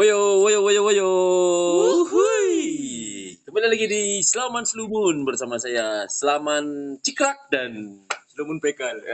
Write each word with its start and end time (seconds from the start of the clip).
Woyo, 0.00 0.40
woyo, 0.40 0.64
woyo, 0.64 0.80
woyo. 0.80 1.08
Wuhui. 1.76 2.56
Kembali 3.44 3.68
lagi 3.68 3.84
di 3.84 4.24
Selaman 4.24 4.64
Selumun 4.64 5.28
bersama 5.28 5.60
saya 5.60 6.08
Selaman 6.08 6.96
Cikrak 7.04 7.52
dan 7.52 8.00
Lumun 8.32 8.64
bekal. 8.64 8.96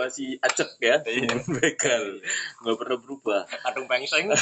masih 0.00 0.40
acek 0.40 0.80
ya, 0.80 1.04
Selaman 1.04 1.44
Bekal. 1.60 2.24
Nggak 2.64 2.76
pernah 2.80 2.98
berubah. 3.04 3.44
Adung 3.68 3.84
pengseng. 3.84 4.32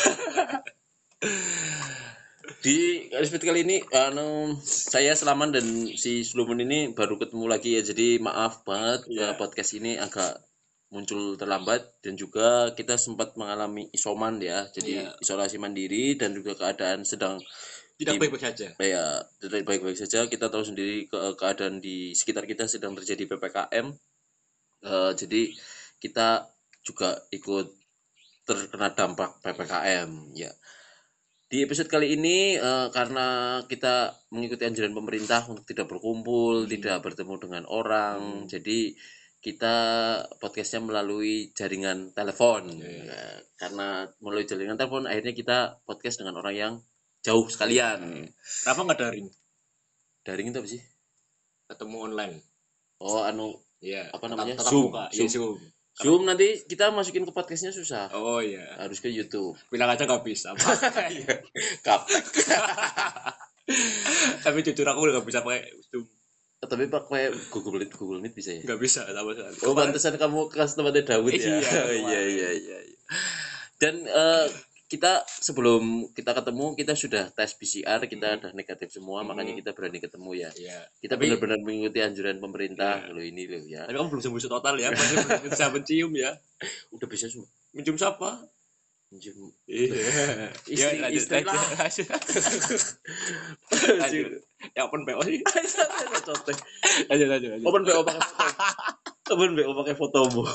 Di 2.63 3.11
episode 3.11 3.43
kali 3.43 3.67
ini, 3.67 3.83
anu, 3.91 4.55
saya 4.63 5.19
Selaman 5.19 5.51
dan 5.51 5.67
si 5.99 6.23
Selumun 6.23 6.63
ini 6.63 6.95
baru 6.95 7.19
ketemu 7.19 7.51
lagi 7.51 7.75
ya. 7.75 7.83
Jadi 7.83 8.23
maaf 8.23 8.63
banget 8.63 9.11
Iya. 9.11 9.27
eh, 9.27 9.33
podcast 9.35 9.75
ini 9.75 9.99
agak 9.99 10.47
muncul 10.93 11.35
terlambat 11.35 11.81
dan 12.05 12.15
juga 12.15 12.71
kita 12.73 12.95
sempat 12.95 13.33
mengalami 13.35 13.89
isoman 13.91 14.37
ya. 14.39 14.69
Jadi 14.69 15.01
Iya. 15.01 15.17
isolasi 15.19 15.57
mandiri 15.57 16.15
dan 16.15 16.37
juga 16.37 16.53
keadaan 16.53 17.03
sedang 17.03 17.41
Tidak 17.97 18.19
baik-baik 18.19 18.43
saja. 18.43 18.67
ya 18.77 19.05
tidak 19.39 19.63
baik-baik 19.63 19.95
saja 19.95 20.27
kita 20.27 20.51
tahu 20.51 20.61
sendiri 20.63 21.07
ke 21.07 21.17
keadaan 21.35 21.79
di 21.79 22.11
sekitar 22.13 22.45
kita 22.45 22.67
sedang 22.67 22.93
terjadi 22.93 23.25
ppkm 23.27 23.89
Eh, 24.83 25.13
jadi 25.15 25.55
kita 25.97 26.51
juga 26.83 27.15
ikut 27.31 27.71
terkena 28.43 28.91
dampak 28.91 29.39
ppkm 29.39 30.35
ya 30.35 30.51
di 31.47 31.63
episode 31.63 31.87
kali 31.87 32.19
ini 32.19 32.59
eh, 32.59 32.89
karena 32.91 33.27
kita 33.63 34.11
mengikuti 34.35 34.67
anjuran 34.67 34.91
pemerintah 34.91 35.47
untuk 35.47 35.63
tidak 35.63 35.87
berkumpul 35.87 36.67
Hmm. 36.67 36.71
tidak 36.73 36.99
bertemu 36.99 37.35
dengan 37.39 37.65
orang 37.71 38.19
Hmm. 38.43 38.51
jadi 38.51 38.91
kita 39.43 39.75
podcastnya 40.39 40.81
melalui 40.81 41.51
jaringan 41.53 42.11
telepon 42.11 42.73
Iya. 42.73 43.05
Ya, 43.05 43.23
karena 43.59 44.07
melalui 44.19 44.47
jaringan 44.47 44.75
telepon 44.75 45.05
akhirnya 45.05 45.33
kita 45.33 45.57
podcast 45.83 46.17
dengan 46.17 46.39
orang 46.39 46.55
yang 46.55 46.73
jauh 47.21 47.45
sekalian 47.47 48.27
Kenapa 48.63 48.81
nggak 48.83 48.99
daring? 48.99 49.27
daring 50.23 50.47
itu 50.49 50.57
apa 50.57 50.69
sih 50.71 50.81
Ketemu 51.67 51.97
online. 52.07 52.35
oh 52.99 53.23
anu 53.23 53.55
Iya. 53.83 54.15
Apa 54.15 54.31
namanya? 54.31 54.55
Zoom. 54.63 54.89
muka. 54.89 55.11
Iya, 55.11 55.27
Zoom. 55.27 55.29
Zoom. 55.29 55.57
zoom 55.93 56.23
nanti 56.23 56.63
kita 56.63 56.89
masukin 56.89 57.23
ke 57.23 57.31
podcastnya 57.35 57.69
susah 57.69 58.09
Oh 58.15 58.39
iya. 58.39 58.63
harus 58.79 58.97
ke 58.97 59.09
YouTube 59.09 59.59
Bilang 59.69 59.91
aja 59.91 60.07
nggak 60.07 60.23
bisa. 60.23 60.55
kapek 61.87 62.25
Tapi 64.43 64.59
jujur 64.61 64.85
aku 64.85 65.01
nggak 65.03 65.25
bisa 65.25 65.41
pakai 65.43 65.65
Zoom. 65.89 66.05
Tapi 66.73 66.89
pakai 66.89 67.23
Google 67.49 67.79
Meet 67.79 67.93
Google 67.93 68.19
Meet 68.19 68.33
bisa 68.33 68.51
ya 68.51 68.65
Nggak 68.65 68.81
bisa 68.81 69.05
sama 69.05 69.31
sekali. 69.31 69.57
oh 69.61 69.75
pantesan 69.75 70.17
kamu 70.17 70.49
ke 70.49 70.57
tempatnya 70.59 71.03
Dawud 71.07 71.31
ya 71.31 71.53
Iya, 71.53 71.83
iya 72.03 72.21
iya 72.23 72.49
iya 72.51 72.79
iya 72.81 72.99
dan 73.77 74.01
eh, 74.01 74.47
kita 74.87 75.13
sebelum 75.25 75.83
kita 76.11 76.33
ketemu 76.33 76.73
kita 76.75 76.93
sudah 76.93 77.29
tes 77.29 77.53
PCR 77.53 77.97
kita 78.03 78.37
udah 78.39 78.53
negatif 78.53 78.89
semua 78.91 79.21
Hmm. 79.21 79.29
makanya 79.29 79.53
kita 79.55 79.71
berani 79.71 79.99
ketemu 79.99 80.31
ya 80.39 80.51
Iya. 80.51 80.81
kita 80.99 81.17
benar-benar 81.17 81.61
mengikuti 81.61 81.99
anjuran 81.99 82.37
pemerintah 82.39 83.01
Iya. 83.03 83.11
lo 83.11 83.21
ini 83.21 83.43
lo 83.47 83.61
ya 83.63 83.85
Tapi 83.85 83.95
kamu 83.95 84.09
belum 84.11 84.23
sembuh 84.23 84.41
total 84.51 84.75
ya. 84.77 84.89
Masih 84.93 85.17
bisa 85.43 85.65
mencium 85.69 86.13
ya. 86.13 86.33
udah 86.91 87.05
bisa 87.07 87.27
semua 87.27 87.49
Mencium 87.73 87.97
siapa? 87.97 88.31
Mencium 89.09 89.49
Iya. 89.65 89.93
Istri- 90.67 91.01
lanjut, 91.01 91.17
istri 91.17 91.35
lanjut, 91.39 91.49
lah. 91.49 91.65
lanjut. 91.83 92.07
Lanjut. 93.99 94.29
Ya 94.77 94.87
open 94.87 95.03
PO 95.03 95.21
sih. 95.27 95.43
Lanjut 97.11 97.29
lanjut 97.29 97.51
lanjut. 97.51 97.67
Open 97.67 97.83
BO 97.83 98.03
pakai 98.07 98.23
foto. 98.23 98.47
Open 99.33 99.51
BO 99.59 99.73
pakai 99.83 99.95
fotomu. 99.99 100.43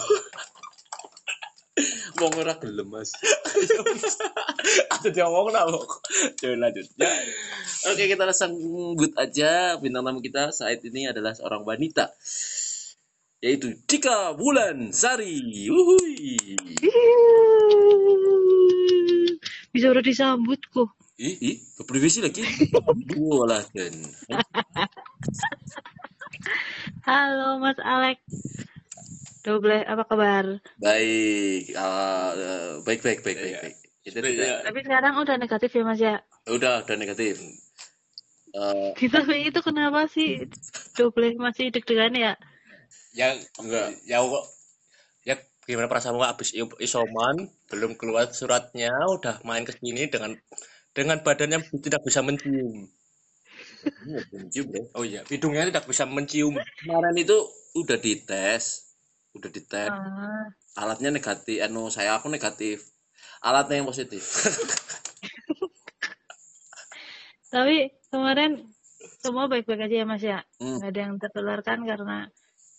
Mau 2.18 2.34
ngerah 2.34 2.58
gelem 2.58 2.90
mas. 2.90 3.14
Ada 4.90 5.14
dia 5.14 5.30
ngomong 5.30 5.54
apa? 5.54 5.78
Coba 6.34 6.56
lanjut. 6.58 6.86
Ya. 6.98 7.14
Oke 7.94 8.10
kita 8.10 8.34
sambut 8.34 9.14
aja 9.14 9.78
bintang 9.78 10.02
tamu 10.02 10.26
kita 10.26 10.50
saat 10.50 10.82
ini 10.82 11.06
adalah 11.06 11.38
seorang 11.38 11.62
wanita 11.62 12.10
yaitu 13.38 13.78
Dika 13.86 14.34
Bulan 14.34 14.90
Sari. 14.90 15.70
Wuhui. 15.70 16.58
Bisa 19.70 19.94
udah 19.94 20.02
disambut 20.02 20.58
kok. 20.74 20.97
Ih, 21.18 21.34
ih, 21.42 21.56
keprivasi 21.82 22.22
lagi. 22.22 22.46
Bola 23.10 23.66
kan. 23.74 23.94
Halo 27.10 27.58
Mas 27.58 27.80
Alek. 27.82 28.22
Double 29.42 29.82
apa 29.88 30.04
kabar? 30.06 30.46
Baik, 30.78 31.74
eh, 31.74 32.70
baik, 32.86 33.00
baik, 33.02 33.20
baik, 33.26 33.38
baik, 33.42 33.56
baik. 33.64 33.76
Kita 34.06 34.18
tidak, 34.22 34.62
Tapi 34.62 34.80
sekarang 34.86 35.14
udah 35.18 35.36
negatif 35.42 35.70
ya 35.74 35.84
Mas 35.84 36.00
ya. 36.00 36.16
udah, 36.46 36.86
udah 36.86 36.98
negatif. 37.02 37.42
Eh, 38.54 38.90
Tapi 39.10 39.50
itu 39.50 39.60
kenapa 39.66 40.06
sih 40.06 40.46
double 40.94 41.34
masih 41.42 41.74
deg-degan 41.74 42.14
ya? 42.14 42.34
Ya 43.18 43.34
Enggak. 43.58 43.98
Ya 44.06 44.22
kok 44.22 44.46
ya 45.26 45.36
gimana 45.66 45.90
perasaanmu 45.92 46.24
habis 46.24 46.54
i- 46.56 46.80
isoman 46.86 47.50
belum 47.74 47.98
keluar 48.00 48.30
suratnya 48.32 48.94
udah 49.10 49.42
main 49.44 49.66
ke 49.68 49.74
sini 49.76 50.08
dengan 50.08 50.38
dengan 50.98 51.22
badannya 51.22 51.62
tidak 51.86 52.02
bisa 52.02 52.26
mencium. 52.26 52.90
bro. 54.66 54.82
Oh 54.98 55.06
iya, 55.06 55.22
hidungnya 55.30 55.70
tidak 55.70 55.86
bisa 55.86 56.10
mencium. 56.10 56.58
Kemarin 56.82 57.14
itu 57.22 57.38
udah 57.78 58.02
dites, 58.02 58.98
udah 59.38 59.50
dites. 59.54 59.94
Ah, 59.94 60.50
Alatnya 60.74 61.14
negatif, 61.14 61.62
anu 61.62 61.94
saya 61.94 62.18
aku 62.18 62.34
negatif. 62.34 62.82
Alatnya 63.46 63.86
yang 63.86 63.86
positif. 63.86 64.26
tapi 67.54 67.94
kemarin 68.10 68.66
semua 69.22 69.46
baik-baik 69.46 69.86
aja 69.86 69.96
ya 70.02 70.06
Mas 70.10 70.26
ya. 70.26 70.42
Hmm. 70.58 70.82
Nggak 70.82 70.90
ada 70.90 71.02
yang 71.06 71.14
tertularkan 71.22 71.80
karena 71.86 72.18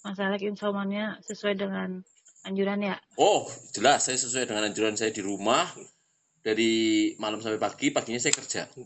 Mas 0.03 0.19
Alek 0.19 0.43
insomannya 0.43 1.23
sesuai 1.23 1.55
dengan 1.55 2.03
anjuran 2.43 2.83
ya. 2.83 2.99
Oh, 3.15 3.47
jelas 3.71 4.11
saya 4.11 4.19
sesuai 4.19 4.51
dengan 4.51 4.67
anjuran 4.71 4.99
saya 4.99 5.15
di 5.15 5.23
rumah 5.23 5.71
dari 6.43 6.73
malam 7.19 7.43
sampai 7.43 7.59
pagi, 7.61 7.91
paginya 7.91 8.21
saya 8.23 8.35
kerja. 8.35 8.67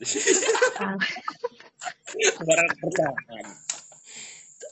Barang 2.46 2.68
pertahanan. 2.80 3.44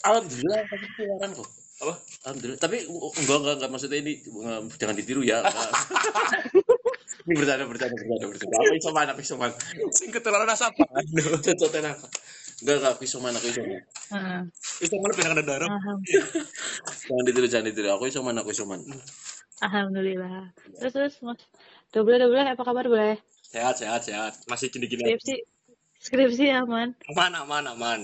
Alhamdulillah 0.00 0.60
saya 0.64 0.88
keluaran 0.96 1.30
kok. 1.36 1.48
Apa? 1.80 1.94
Alhamdulillah. 2.28 2.60
Tapi 2.60 2.76
enggak 2.88 3.38
enggak 3.41 3.54
enggak 3.60 3.70
maksudnya 3.72 3.98
ini 4.00 4.12
enggak, 4.24 4.60
jangan 4.80 4.96
ditiru 4.96 5.22
ya. 5.24 5.44
ini 7.28 7.34
bercanda 7.36 7.64
bercanda 7.68 7.94
bercanda 7.96 8.26
bercanda. 8.32 8.56
Aku 8.60 8.74
isoman, 8.76 9.06
aku 9.12 9.20
isoman. 9.24 9.50
Sing 9.92 10.08
ketularan 10.12 10.48
asap. 10.48 10.72
Cocok 11.44 11.68
tenan. 11.72 11.97
Enggak 12.60 12.74
enggak 12.80 12.92
aku 12.97 13.02
isoman, 13.04 13.32
aku 13.36 13.47
isoman. 13.48 13.80
Itu 14.80 14.94
mana 15.00 15.12
pindah 15.16 15.32
ke 15.36 15.44
darah. 15.44 15.68
Jangan 17.08 17.24
ditiru, 17.28 17.47
jangan 17.48 17.66
ditiru. 17.72 17.88
Aku 17.97 18.04
isoman, 18.08 18.34
aku 18.41 18.52
isoman. 18.52 18.80
Alhamdulillah. 19.60 20.52
Terus 20.80 20.92
terus 20.97 21.14
Mas. 21.20 21.41
Double 21.90 22.22
double 22.22 22.46
apa 22.46 22.62
kabar 22.62 22.86
boleh? 22.86 23.18
Sehat, 23.50 23.82
sehat, 23.82 24.06
sehat. 24.06 24.32
Masih 24.46 24.70
gini-gini. 24.70 25.02
Skripsi 25.02 25.34
skripsi 25.98 26.46
aman. 26.54 26.94
Aman, 27.10 27.34
aman, 27.34 27.64
aman. 27.66 28.00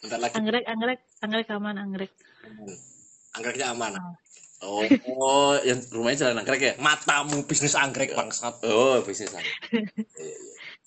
Bentar 0.00 0.16
lagi 0.16 0.32
Anggrek 0.32 0.64
anggrek 0.64 1.00
anggrek 1.20 1.48
aman 1.52 1.76
anggrek. 1.76 2.12
aman. 2.48 2.72
Anggreknya 3.36 3.66
aman. 3.76 3.92
Oh, 4.62 4.80
oh, 5.12 5.52
yang 5.60 5.76
rumahnya 5.92 6.24
jalan 6.24 6.40
anggrek 6.40 6.60
ya? 6.64 6.72
Matamu 6.80 7.44
bisnis 7.44 7.76
anggrek 7.76 8.16
bangsat. 8.16 8.64
Oh, 8.64 9.04
bisnis 9.04 9.28
aman. 9.36 9.44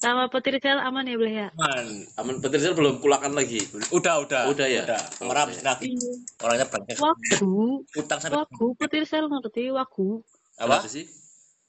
Sama 0.02 0.34
petir 0.34 0.58
sel 0.58 0.81
aman 0.81 1.06
ya 1.06 1.22
boleh 1.22 1.35
ya? 1.46 1.47
Aman. 1.53 2.09
Aman 2.18 2.35
petir 2.41 2.58
saya 2.58 2.74
belum 2.74 3.06
kulakan 3.06 3.38
lagi. 3.38 3.62
Udah, 3.94 4.25
udah. 4.25 4.50
Udah 4.50 4.66
ya? 4.66 4.81
Udah. 4.81 5.02
Oh, 5.22 5.30
udah. 5.30 5.46
bisnis 5.46 5.62
lagi. 5.62 5.94
Orangnya 6.41 6.66
banyak. 6.74 6.97
Wagu, 6.97 7.85
Utang 8.02 8.18
sampai 8.18 8.41
wagu 8.41 8.74
petir 8.81 9.06
sel 9.06 9.30
ngerti 9.30 9.69
wagu, 9.69 10.25
apa? 10.58 10.81
Apa 10.81 10.90
sih? 10.90 11.06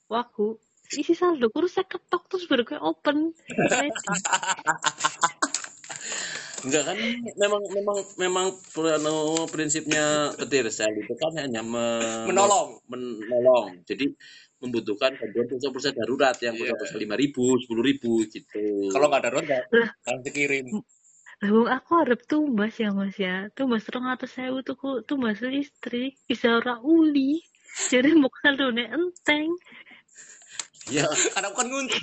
Wagu. 0.07 0.59
Isi 0.87 1.19
saldo 1.19 1.51
kurus 1.51 1.75
saya 1.75 1.87
ketok 1.91 2.31
terus 2.31 2.47
baru 2.47 2.63
gue 2.63 2.79
open. 2.79 3.35
Enggak 6.63 6.83
kan 6.87 6.99
memang 7.39 7.63
memang 7.75 7.99
memang 8.19 8.47
anu, 8.95 9.15
prinsipnya 9.51 10.31
petir 10.39 10.67
sel 10.71 10.95
itu 10.95 11.15
kan 11.19 11.35
hanya 11.43 11.63
me- 11.67 12.27
Menolong. 12.31 12.79
menolong. 12.87 13.83
Jadi 13.83 14.15
membutuhkan 14.63 15.19
bantuan 15.19 15.47
pulsa-pulsa 15.51 15.91
darurat 15.93 16.35
yang 16.41 16.55
Iya. 16.55 16.71
pulsa-pulsa 16.73 16.97
lima 17.03 17.15
ribu, 17.19 17.59
sepuluh 17.61 17.83
ribu 17.83 18.23
gitu. 18.31 18.89
Kalau 18.95 19.11
nggak 19.11 19.23
ada 19.27 19.31
roda, 19.35 19.59
Lah. 19.75 19.91
kan 20.07 20.23
dikirim. 20.23 20.71
Lah 21.43 21.51
wong 21.53 21.69
aku 21.69 21.91
harap 22.01 22.21
tumbas 22.25 22.79
ya 22.81 22.95
mas 22.95 23.19
ya. 23.21 23.51
Tumbas 23.53 23.85
rong 23.93 24.09
atas 24.09 24.33
sewu 24.33 24.63
tuh 24.65 25.03
tumbas 25.05 25.43
listrik. 25.45 26.17
Bisa 26.25 26.57
ora 26.57 26.81
uli. 26.81 27.43
Jadi 27.93 28.17
mau 28.17 28.33
saldone 28.41 28.89
enteng. 28.89 29.53
Ya, 30.89 31.05
Karena 31.35 31.47
aku 31.51 31.57
kan 31.59 31.69
ngunci. 31.69 32.01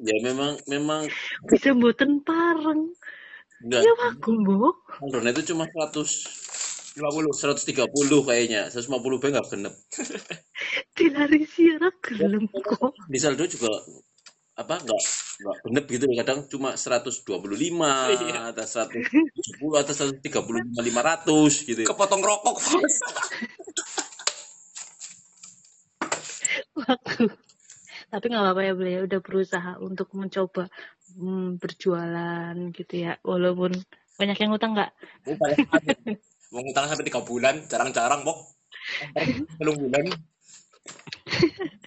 ya 0.00 0.16
memang 0.24 0.56
memang 0.66 1.02
Bisa 1.46 1.76
mboten 1.76 2.24
pareng. 2.24 2.92
enggak. 3.60 3.80
Ya 3.84 3.92
wagu 4.00 4.32
mbok. 4.32 4.76
Drone 5.04 5.30
itu 5.30 5.52
cuma 5.52 5.68
100 5.68 6.00
50. 6.96 7.30
130 7.30 7.86
kayaknya, 8.26 8.66
150 8.72 9.20
B 9.20 9.24
enggak 9.28 9.46
genep. 9.48 9.74
Dilari 10.96 11.44
sira 11.46 11.88
gelem 12.00 12.48
kok. 12.50 12.92
Di 13.06 13.18
saldo 13.20 13.44
juga 13.44 13.68
apa 14.56 14.76
enggak 14.80 15.00
enggak 15.40 15.56
genep 15.64 15.84
gitu 15.88 16.04
loh. 16.08 16.16
kadang 16.20 16.38
cuma 16.48 16.70
125 16.76 17.24
Iya. 18.12 18.52
atau 18.52 18.66
170 18.66 19.80
atau 19.80 19.92
135 19.94 20.80
500 20.80 21.68
gitu 21.68 21.80
Kepotong 21.86 22.20
rokok, 22.20 22.56
Bos. 22.58 22.94
Tapi 28.10 28.24
nggak 28.28 28.42
apa-apa 28.42 28.62
ya 28.66 28.72
beliau 28.74 29.00
udah 29.06 29.20
berusaha 29.22 29.72
untuk 29.78 30.10
mencoba 30.18 30.66
hmm, 31.14 31.62
berjualan 31.62 32.54
gitu 32.74 32.94
ya 33.06 33.16
walaupun 33.22 33.78
banyak 34.18 34.36
yang 34.36 34.52
utang 34.52 34.76
nggak 34.76 34.90
Mau 35.24 35.36
banget. 35.38 36.18
Mau 36.50 36.66
ngutang 36.66 36.90
sampai 36.90 37.06
tiga 37.06 37.22
bulan, 37.22 37.62
jarang-jarang, 37.70 38.26
Bok. 38.26 38.42
Belum 39.62 39.86
bulan. 39.86 40.02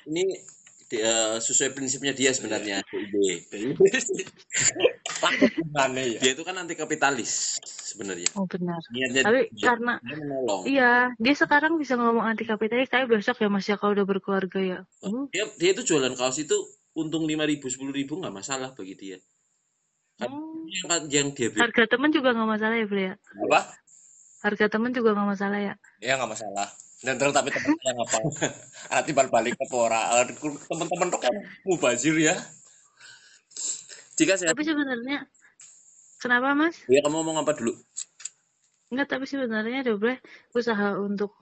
ini 0.07 0.39
dia, 0.87 1.35
sesuai 1.43 1.75
prinsipnya 1.75 2.15
dia 2.15 2.31
sebenarnya 2.31 2.79
DIB. 2.87 3.51
Takut 5.23 5.51
ya? 5.55 6.19
dia 6.19 6.31
itu 6.35 6.43
kan 6.43 6.55
anti 6.59 6.75
kapitalis 6.75 7.55
sebenarnya 7.63 8.27
oh 8.35 8.43
benar 8.43 8.81
niatnya 8.91 9.21
tapi 9.23 9.41
dia, 9.55 9.65
karena 9.71 9.93
dia 10.03 10.17
menolong 10.19 10.61
iya 10.67 10.93
dia 11.15 11.35
sekarang 11.39 11.79
bisa 11.79 11.95
ngomong 11.95 12.27
anti 12.27 12.43
kapitalis 12.43 12.91
tapi 12.91 13.07
besok 13.07 13.39
ya 13.39 13.47
mas 13.47 13.63
ya 13.63 13.79
kalau 13.79 13.95
udah 13.95 14.07
berkeluarga 14.07 14.59
ya 14.59 14.79
Hmm, 15.03 15.27
dia 15.35 15.43
dia 15.59 15.75
itu 15.75 15.83
jualan 15.83 16.15
kaos 16.15 16.39
itu 16.39 16.55
untung 16.95 17.27
5000 17.27 17.59
10000 17.59 18.07
nggak 18.07 18.35
masalah 18.35 18.71
bagi 18.75 18.95
dia 18.95 19.17
Kan 20.13 20.29
hmm. 20.29 20.69
yang, 20.69 20.87
yang 21.09 21.27
dia 21.31 21.47
bilang 21.51 21.67
harga 21.67 21.83
temen 21.89 22.11
juga 22.11 22.35
nggak 22.35 22.49
masalah 22.55 22.75
ya 22.75 22.85
beliau 22.87 23.15
Apa? 23.49 23.59
harga 24.43 24.65
temen 24.67 24.91
juga 24.95 25.09
nggak 25.15 25.29
masalah 25.35 25.59
ya 25.59 25.75
Ya 26.03 26.19
nggak 26.19 26.31
masalah. 26.35 26.67
Dan 27.03 27.15
terus 27.15 27.31
tapi 27.31 27.51
teman 27.51 27.75
saya 27.79 27.93
ngapa? 27.95 28.17
Nanti 28.91 29.11
balik 29.35 29.55
ke 29.55 29.65
pora. 29.71 30.23
Teman-teman 30.67 31.07
tuh 31.11 31.21
kan 31.23 31.33
mubazir 31.63 32.15
ya. 32.19 32.35
Jika 34.23 34.33
saya 34.39 34.49
tapi 34.55 34.63
sebenarnya 34.63 35.19
kenapa 36.23 36.55
mas 36.55 36.75
ya 36.87 36.99
kamu 37.03 37.15
ngomong 37.19 37.37
apa 37.43 37.51
dulu 37.59 37.73
Enggak, 38.93 39.09
tapi 39.17 39.25
sebenarnya 39.25 39.81
Dobre 39.81 40.21
usaha 40.53 40.93
untuk 41.01 41.33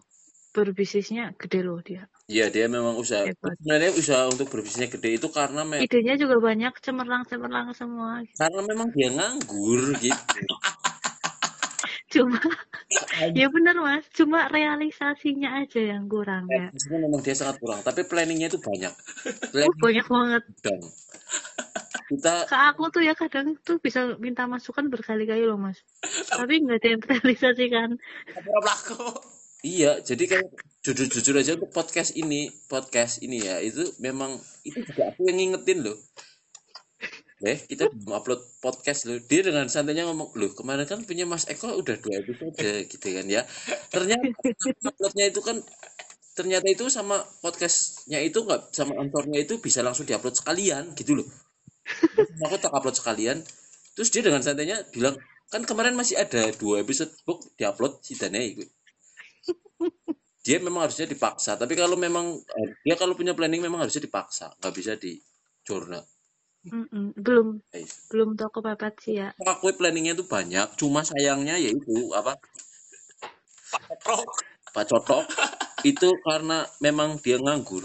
berbisnisnya 0.56 1.36
gede 1.36 1.60
loh 1.68 1.84
dia. 1.84 2.08
Iya 2.32 2.48
dia 2.48 2.72
memang 2.72 2.96
usaha 2.96 3.28
Hebat. 3.28 3.60
sebenarnya 3.60 3.92
usaha 3.92 4.24
untuk 4.32 4.48
berbisnisnya 4.48 4.88
gede 4.88 5.20
itu 5.20 5.28
karena 5.28 5.68
me- 5.68 5.84
Idenya 5.84 6.16
juga 6.16 6.40
banyak, 6.40 6.72
cemerlang-cemerlang 6.80 7.76
semua. 7.76 8.24
karena 8.40 8.62
memang 8.64 8.88
dia 8.96 9.10
nganggur 9.12 9.82
gitu 10.00 10.44
Cuma, 12.12 12.40
ya 13.36 13.48
benar 13.52 13.76
mas, 13.80 14.04
cuma 14.12 14.48
realisasinya 14.52 15.64
aja 15.64 15.80
yang 15.80 16.08
kurang 16.12 16.48
ya. 16.52 16.68
Memang 16.92 17.20
dia 17.24 17.36
sangat 17.36 17.60
kurang 17.60 17.80
tapi 17.84 18.04
planningnya 18.08 18.48
itu 18.52 18.60
banyak 18.60 18.92
Oh, 19.60 19.74
banyak 19.80 20.08
banget. 20.08 20.44
dong 20.64 20.84
kita 22.12 22.52
Ke 22.52 22.58
aku 22.76 22.92
tuh 22.92 23.04
ya 23.08 23.16
kadang 23.16 23.56
tuh 23.64 23.80
bisa 23.80 24.20
minta 24.20 24.44
masukan 24.44 24.92
berkali-kali 24.92 25.48
loh 25.48 25.56
mas. 25.56 25.80
Tapi 26.28 26.60
nggak 26.60 26.78
ada 26.84 26.88
yang 26.92 27.02
terrealisasikan. 27.02 27.90
Pura 28.36 28.60
pelaku. 28.60 29.00
iya 29.62 30.02
jadi 30.02 30.24
kayak 30.26 30.50
jujur-jujur 30.82 31.38
aja 31.38 31.54
untuk 31.54 31.70
podcast 31.70 32.18
ini 32.18 32.50
podcast 32.66 33.22
ini 33.22 33.46
ya 33.46 33.62
itu 33.62 33.86
memang 34.02 34.42
itu 34.66 34.82
juga 34.82 35.14
aku 35.14 35.30
yang 35.30 35.38
ngingetin 35.38 35.86
loh 35.86 35.94
deh 37.42 37.58
kita 37.70 37.90
belum 37.90 38.10
upload 38.18 38.42
podcast 38.58 39.06
loh 39.06 39.22
dia 39.22 39.46
dengan 39.46 39.70
santainya 39.70 40.10
ngomong 40.10 40.34
loh 40.34 40.54
kemarin 40.58 40.90
kan 40.90 41.06
punya 41.06 41.30
Mas 41.30 41.46
Eko 41.46 41.78
udah 41.78 41.98
dua 42.02 42.26
episode 42.26 42.58
gitu 42.90 43.08
kan 43.14 43.26
ya 43.30 43.46
ternyata 43.94 44.26
uploadnya 44.86 45.26
itu 45.30 45.42
kan 45.46 45.62
ternyata 46.34 46.68
itu 46.70 46.90
sama 46.90 47.22
podcastnya 47.46 48.18
itu 48.22 48.42
nggak 48.42 48.74
sama 48.74 48.98
anchornya 48.98 49.46
itu 49.46 49.62
bisa 49.62 49.86
langsung 49.86 50.10
diupload 50.10 50.38
sekalian 50.38 50.94
gitu 50.98 51.22
loh 51.22 51.28
aku 52.46 52.56
tak 52.58 52.72
upload 52.74 52.96
sekalian. 52.98 53.44
Terus 53.96 54.10
dia 54.10 54.24
dengan 54.24 54.40
santainya 54.40 54.82
bilang 54.96 55.20
kan 55.52 55.68
kemarin 55.68 56.00
masih 56.00 56.16
ada 56.16 56.48
dua 56.56 56.80
episode 56.80 57.12
book 57.28 57.44
diupload 57.60 58.00
si 58.00 58.16
Dane 58.16 58.40
itu 58.40 58.64
dia 60.42 60.58
memang 60.64 60.88
harusnya 60.88 61.06
dipaksa 61.06 61.60
tapi 61.60 61.76
kalau 61.76 62.00
memang 62.00 62.40
eh, 62.40 62.70
dia 62.88 62.96
kalau 62.96 63.14
punya 63.14 63.36
planning 63.36 63.60
memang 63.60 63.84
harusnya 63.84 64.08
dipaksa 64.08 64.56
nggak 64.58 64.74
bisa 64.74 64.96
di 64.96 65.20
jurnal 65.68 66.02
belum, 67.20 67.60
guys 67.68 68.08
belum 68.08 68.38
tahu 68.40 68.62
kepepet 68.62 68.94
sih 69.04 69.16
ya. 69.20 69.34
aku 69.44 69.76
planningnya 69.76 70.16
itu 70.16 70.26
banyak 70.26 70.78
cuma 70.78 71.02
sayangnya 71.02 71.58
yaitu 71.58 72.14
apa? 72.14 72.38
Rok. 74.06 74.30
Pak 74.70 74.86
Cotok 74.86 75.26
itu 75.82 76.14
karena 76.22 76.64
memang 76.78 77.18
dia 77.18 77.42
nganggur 77.42 77.82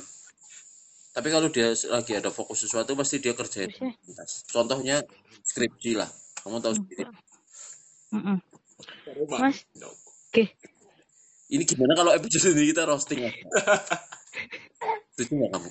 tapi 1.17 1.33
kalau 1.33 1.49
dia 1.49 1.73
lagi 1.89 2.13
ada 2.13 2.29
fokus 2.29 2.69
sesuatu 2.69 2.93
pasti 2.93 3.17
dia 3.19 3.33
kerjain 3.33 3.73
Bisa. 3.73 3.89
tuntas. 4.05 4.31
contohnya 4.53 5.01
skripsi 5.41 5.97
lah 5.97 6.09
kamu 6.45 6.61
tahu 6.61 6.75
sendiri 6.77 7.09
Mm-mm. 8.13 8.37
Rumah. 9.17 9.39
Mas, 9.49 9.65
No. 9.81 9.89
oke. 9.89 10.45
ini 11.49 11.65
gimana 11.65 11.97
kalau 11.97 12.13
episode 12.13 12.53
ini 12.53 12.69
kita 12.71 12.85
roasting 12.85 13.25
aja 13.25 13.41
setuju 15.17 15.33
nggak 15.41 15.51
kamu 15.57 15.69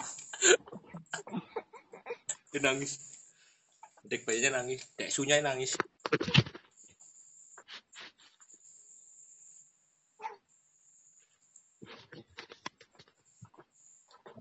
Dia 2.50 2.62
nangis. 2.64 3.04
Dek 4.08 4.24
bayinya 4.24 4.64
nangis. 4.64 4.88
Dek 4.96 5.12
sunya 5.12 5.44
nangis. 5.44 5.76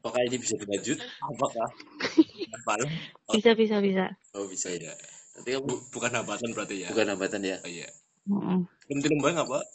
Apakah 0.04 0.20
ini 0.28 0.36
bisa 0.36 0.54
dilanjut 0.60 1.00
Apakah? 1.24 1.68
Hambatan? 2.52 2.88
Bisa, 3.32 3.50
bisa, 3.56 3.76
bisa. 3.80 4.04
oh 4.36 4.44
bisa 4.52 4.68
ya 4.76 4.92
nanti 5.34 5.48
kamu 5.56 5.64
Bu- 5.66 5.82
Bukan 5.94 6.12
hambatan 6.12 6.48
berarti 6.52 6.84
ya? 6.84 6.88
bukan 6.92 7.06
hambatan 7.16 7.40
ya 7.42 7.56
Oh, 7.64 7.70
iya. 7.72 7.88
Mm-mm. 8.28 8.60
Berhenti 8.84 9.08
nembang 9.08 9.36
apa? 9.44 9.58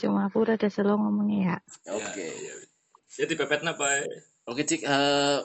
Cuma 0.00 0.26
aku 0.26 0.36
udah 0.44 0.56
selo 0.74 0.92
ngomongnya 0.98 1.38
ya. 1.48 1.56
oke 1.96 2.26
Ya, 2.46 2.54
ya 3.20 3.24
dipepet 3.30 3.60
apa? 3.72 3.86
oke 4.50 4.62
cik 4.68 4.80
eh, 4.84 5.38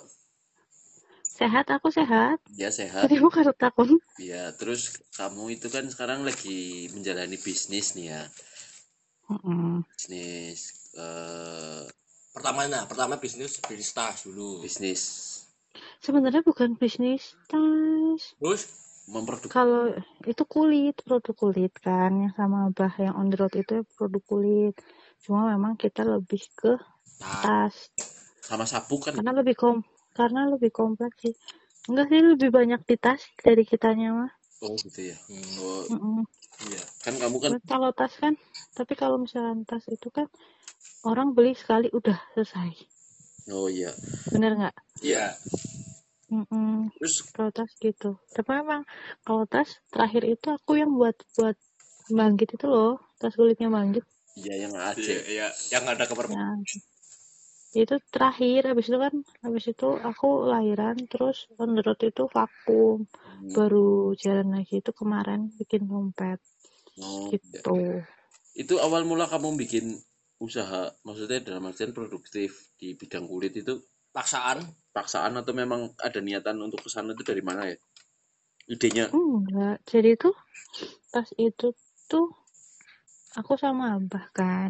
Sehat, 1.37 1.65
aku 1.71 1.87
sehat. 1.97 2.37
ya 2.61 2.69
sehat 2.71 3.03
Tadi 3.07 3.15
aku 3.19 3.29
kartu 3.31 3.53
takun. 3.55 3.89
ya 4.29 4.43
terus 4.59 4.81
kamu 5.17 5.43
itu 5.57 5.67
kan 5.75 5.85
sekarang 5.93 6.19
lagi 6.27 6.59
menjalani 6.93 7.37
bisnis 7.45 7.87
nih 7.97 8.07
ya 8.13 8.21
Mm-mm. 9.29 9.83
bisnis 9.95 10.61
eh, 12.39 12.43
Pertamanya, 12.43 12.79
pertama 12.89 13.15
bisnis 13.23 13.53
bisnis 13.69 13.91
tas 13.97 14.17
dulu. 14.27 14.49
bisnis 14.63 15.01
Sebenarnya 16.05 16.41
bukan 16.49 16.69
bisnis 16.81 17.23
tas. 17.49 18.23
Terus 18.39 18.61
memproduksi 19.07 19.55
Kalau 19.55 19.81
itu 20.31 20.43
kulit, 20.53 20.95
produk 21.05 21.35
kulit 21.41 21.73
kan, 21.85 22.11
yang 22.23 22.33
sama 22.39 22.59
bah 22.77 22.93
yang 23.05 23.15
on 23.19 23.27
the 23.31 23.37
road 23.39 23.53
itu 23.61 23.75
produk 23.95 24.23
kulit. 24.31 24.73
Cuma 25.23 25.39
memang 25.53 25.73
kita 25.83 26.01
lebih 26.13 26.41
ke 26.59 26.71
tas. 27.19 27.43
tas, 27.43 27.75
sama 28.47 28.65
sabuk 28.65 29.01
kan 29.05 29.15
karena 29.15 29.31
lebih 29.39 29.55
kom, 29.61 29.77
karena 30.17 30.41
lebih 30.53 30.71
kompleks 30.79 31.17
sih. 31.23 31.33
Enggak 31.89 32.05
sih 32.11 32.21
lebih 32.31 32.49
banyak 32.57 32.81
di 32.89 32.95
tas 33.05 33.21
dari 33.45 33.63
kitanya 33.71 34.07
mah. 34.19 34.31
oh 34.65 34.75
gitu 34.85 35.01
ya 35.11 35.17
Hmm, 35.29 35.55
oh 35.61 35.83
Mm-mm. 35.91 36.25
iya. 36.67 36.81
kan 37.03 37.13
kamu 37.21 37.37
kan 37.43 37.53
Kalau 37.69 37.89
tas 37.97 38.13
kan, 38.21 38.33
tapi 38.77 38.93
kalau 39.01 39.17
misalkan 39.23 39.59
tas 39.69 39.83
itu 39.95 40.07
kan 40.17 40.27
orang 41.05 41.35
beli 41.35 41.53
sekali 41.55 41.87
udah 41.93 42.17
selesai. 42.35 42.71
oh 43.51 43.67
iya 43.69 43.91
Bener 44.33 44.51
nggak? 44.59 44.75
Iya. 45.03 45.35
Mm-mm. 46.29 46.93
terus 46.99 47.15
Kalau 47.33 47.51
tas 47.51 47.71
gitu. 47.81 48.17
Tapi 48.35 48.49
memang 48.61 48.81
kalau 49.25 49.43
tas 49.49 49.69
terakhir 49.89 50.23
itu 50.29 50.47
aku 50.53 50.71
yang 50.77 50.91
buat 50.93 51.17
buat 51.37 51.57
bangkit 52.09 52.49
itu 52.57 52.65
loh, 52.69 53.01
tas 53.19 53.33
kulitnya 53.33 53.69
bangkit. 53.73 54.05
iya 54.39 54.55
yang 54.67 54.73
Iya, 54.73 54.89
Aceh 54.93 55.19
iya. 55.33 55.47
Yang 55.73 55.83
ada 55.93 56.03
kabar 56.09 56.25
Ya, 56.29 56.45
itu 57.83 57.95
terakhir 58.13 58.61
habis 58.69 58.89
itu 58.89 58.97
kan 58.97 59.13
habis 59.45 59.65
itu 59.69 59.87
aku 60.09 60.27
lahiran 60.49 60.97
terus 61.05 61.45
on 61.61 61.77
the 61.77 61.81
road 61.85 62.01
itu 62.01 62.23
vakum 62.35 63.05
Hmm, 63.39 63.53
baru 63.55 64.11
jalan 64.23 64.47
lagi 64.57 64.81
itu 64.81 64.91
kemarin 64.99 65.53
bikin 65.59 65.85
dompet 65.85 66.39
oh, 67.01 67.29
iya. 67.29 67.37
gitu 67.37 68.03
itu 68.57 68.75
awal 68.81 69.05
mula 69.07 69.25
kamu 69.29 69.55
bikin 69.61 69.85
usaha 70.39 70.87
maksudnya 71.03 71.39
dalam 71.43 71.67
artian 71.69 71.91
produktif 71.91 72.71
di 72.79 72.95
bidang 72.95 73.27
kulit 73.27 73.53
itu 73.59 73.75
paksaan. 74.15 74.59
paksaan 74.89 75.37
atau 75.37 75.53
memang 75.53 75.93
ada 76.01 76.19
niatan 76.19 76.57
untuk 76.59 76.81
ke 76.83 76.89
sana 76.89 77.13
itu 77.13 77.23
dari 77.23 77.39
mana 77.45 77.69
ya? 77.69 77.77
Idenya? 78.67 79.05
Enggak 79.13 79.77
jadi 79.85 80.11
tuh 80.17 80.35
pas 81.13 81.27
itu 81.37 81.67
tuh 82.11 82.27
aku 83.39 83.53
sama 83.63 83.95
abah 83.97 84.25
kan. 84.33 84.69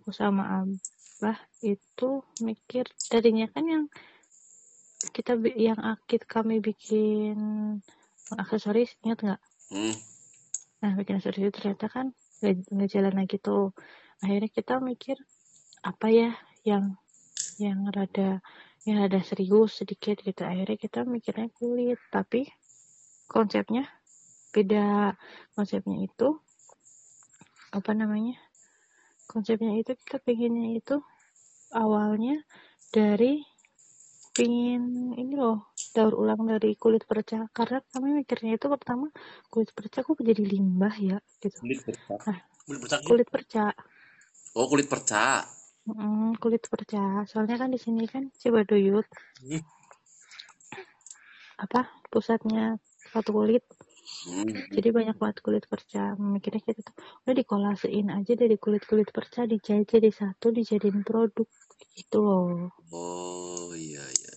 Aku 0.00 0.10
sama 0.12 0.42
abah 0.62 1.38
itu 1.64 2.10
mikir 2.44 2.84
tadinya 3.08 3.46
kan 3.48 3.64
yang 3.64 3.84
kita 5.16 5.36
yang 5.56 5.80
akid 5.80 6.22
kami 6.28 6.60
bikin 6.60 7.36
aksesoris 8.34 8.90
ingat 9.04 9.18
nggak? 9.24 9.40
Hmm, 9.72 9.94
Nah, 10.82 10.92
bikin 10.98 11.16
aksesoris 11.18 11.40
itu 11.40 11.52
ternyata 11.56 11.86
kan 11.88 12.06
nggak 12.40 12.54
nggak 12.72 12.90
jalan 12.94 13.14
lagi 13.20 13.36
tuh. 13.40 13.72
Akhirnya 14.24 14.48
kita 14.48 14.80
mikir 14.80 15.20
apa 15.84 16.08
ya 16.08 16.32
yang 16.64 16.96
yang 17.60 17.84
rada 17.92 18.40
yang 18.88 19.04
rada 19.04 19.20
serius 19.20 19.84
sedikit 19.84 20.16
gitu. 20.24 20.40
Akhirnya 20.48 20.80
kita 20.80 21.04
mikirnya 21.04 21.52
kulit. 21.52 22.00
Tapi 22.08 22.48
konsepnya 23.28 23.84
beda. 24.56 25.12
Konsepnya 25.52 26.08
itu 26.08 26.40
apa 27.74 27.90
namanya 27.92 28.40
konsepnya 29.28 29.76
itu 29.76 29.92
kita 29.92 30.16
pengennya 30.24 30.78
itu 30.78 31.04
awalnya 31.76 32.40
dari 32.94 33.44
pingin 34.32 35.12
ini 35.20 35.34
loh 35.36 35.74
daur 35.92 36.16
ulang 36.16 36.48
dari 36.48 36.72
kulit 36.80 37.04
perca. 37.04 37.44
Karena 37.52 37.84
kami 37.92 38.24
mikirnya 38.24 38.56
itu 38.56 38.72
pertama 38.72 39.12
kulit 39.52 39.68
perca 39.76 40.00
kok 40.00 40.16
jadi 40.16 40.40
limbah 40.40 40.96
ya 40.96 41.18
gitu. 41.44 41.60
Kulit 41.60 41.84
perca. 41.84 42.16
Nah 42.24 42.40
Kulit 42.64 42.80
perca. 42.80 42.96
kulit 43.04 43.28
perca 43.28 43.64
oh 44.54 44.66
kulit 44.70 44.86
perca. 44.86 45.42
Mm, 45.84 46.40
kulit 46.40 46.64
perca. 46.70 47.28
Soalnya 47.28 47.60
kan 47.60 47.68
di 47.68 47.76
sini 47.76 48.08
kan 48.08 48.32
Cibaduyut 48.40 49.04
Hmm. 49.44 49.62
apa? 51.60 51.86
Pusatnya 52.08 52.78
sepatu 52.98 53.30
kulit. 53.36 53.64
Hmm. 54.24 54.44
jadi 54.72 54.92
banyak 54.92 55.16
banget 55.16 55.38
kulit 55.44 55.64
perca. 55.68 56.16
Mikirnya 56.16 56.60
kita 56.60 56.80
tuh 56.80 56.94
udah 57.24 57.34
dikolasein 57.36 58.08
aja 58.12 58.32
dari 58.36 58.56
kulit 58.60 58.84
kulit 58.88 59.08
perca 59.12 59.44
dijahit 59.48 59.88
jadi 59.88 60.08
satu 60.12 60.52
dijadiin 60.52 61.04
produk. 61.04 61.48
Gitu 61.96 62.18
loh. 62.20 62.72
Oh 62.92 63.72
iya 63.76 64.04
iya. 64.04 64.32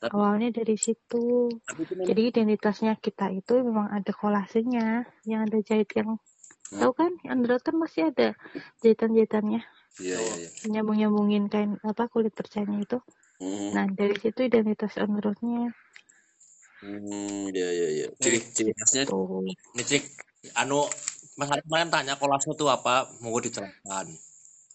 Tapi 0.00 0.16
awalnya 0.16 0.48
dari 0.54 0.80
situ. 0.80 1.52
Tapi 1.66 1.80
itu 1.84 1.92
jadi 2.08 2.22
identitasnya 2.32 2.96
kita 2.96 3.28
itu 3.36 3.60
memang 3.60 3.92
ada 3.92 4.12
kolasenya 4.16 5.04
yang 5.28 5.44
ada 5.44 5.58
jahit 5.60 5.90
yang. 5.92 6.16
Tahu 6.70 6.92
kan 6.94 7.12
Android 7.26 7.62
kan 7.62 7.76
masih 7.76 8.14
ada 8.14 8.38
jahitan-jahitannya. 8.82 9.60
Iya 9.98 10.16
iya 10.16 10.34
iya. 10.46 10.48
Nyambung-nyambungin 10.70 11.50
kain 11.50 11.76
apa 11.82 12.06
kulit 12.06 12.32
percanya 12.32 12.78
itu. 12.78 13.02
Hmm. 13.40 13.72
nah 13.72 13.88
dari 13.88 14.20
situ 14.20 14.44
identitas 14.44 15.00
Androidnya 15.00 15.72
hmm 16.84 17.48
iya 17.56 17.68
iya 17.72 17.88
iya. 17.88 18.06
Ciri 18.20 18.38
ciri 18.52 18.72
khasnya 18.76 19.08
tuh 19.08 19.44
Nih, 19.76 19.84
Cik. 19.84 20.04
anu 20.60 20.84
Mas 21.40 21.48
Arif 21.48 21.64
kemarin 21.64 21.88
tanya 21.88 22.20
kolase 22.20 22.52
itu 22.52 22.68
apa? 22.68 23.08
Mau 23.24 23.36
dijelaskan 23.40 24.12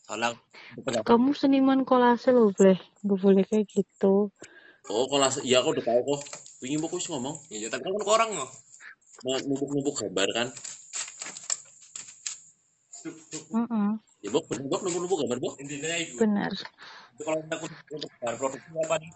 soalnya 0.05 0.37
kamu 1.05 1.33
seniman 1.33 1.81
kolase 1.81 2.29
loh 2.33 2.53
boleh 2.53 2.77
nggak 3.05 3.19
boleh 3.21 3.43
kayak 3.45 3.65
gitu. 3.69 4.29
Oh 4.89 5.05
kalau 5.09 5.29
iya 5.45 5.61
aku 5.61 5.77
udah 5.77 5.85
tahu 5.85 6.01
kok. 6.13 6.21
Wingi 6.61 6.77
mau 6.81 6.89
sih 6.97 7.09
ngomong. 7.13 7.37
Iya 7.53 7.69
tapi 7.73 7.85
kan 7.85 8.05
orang 8.05 8.29
loh. 8.37 8.49
Mau 9.25 9.37
numpuk-numpuk 9.45 9.93
gambar 10.05 10.29
kan 10.33 10.47
Ya 14.25 14.29
bok 14.33 14.45
bener 14.49 14.65
bok. 14.65 14.81
Numpuk-numpuk 14.81 15.17
gambar 15.25 15.39
bok. 15.41 15.53
Intinya 15.61 15.95
itu. 16.01 16.17
Benar 16.17 16.53
kalau 17.15 17.39
kita 17.39 17.55
untuk 17.63 17.79
untuk 17.95 18.11
bahan 18.19 18.35
produksi 18.35 18.69
apa 18.75 18.95
nih? 18.99 19.11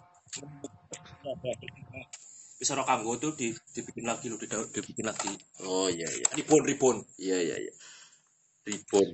Bisa 2.59 2.71
rok 2.75 2.87
kanggo 2.87 3.13
tuh 3.19 3.31
di, 3.35 3.55
dibikin 3.75 4.05
lagi 4.07 4.25
loh 4.31 4.39
didaur 4.39 4.67
dibikin 4.71 5.05
lagi. 5.07 5.31
Oh 5.67 5.87
iya 5.91 6.07
iya. 6.07 6.27
Ribon 6.35 6.63
ribon. 6.63 6.97
Iya 7.19 7.37
iya 7.43 7.55
iya. 7.67 7.73
Ribon. 8.67 9.07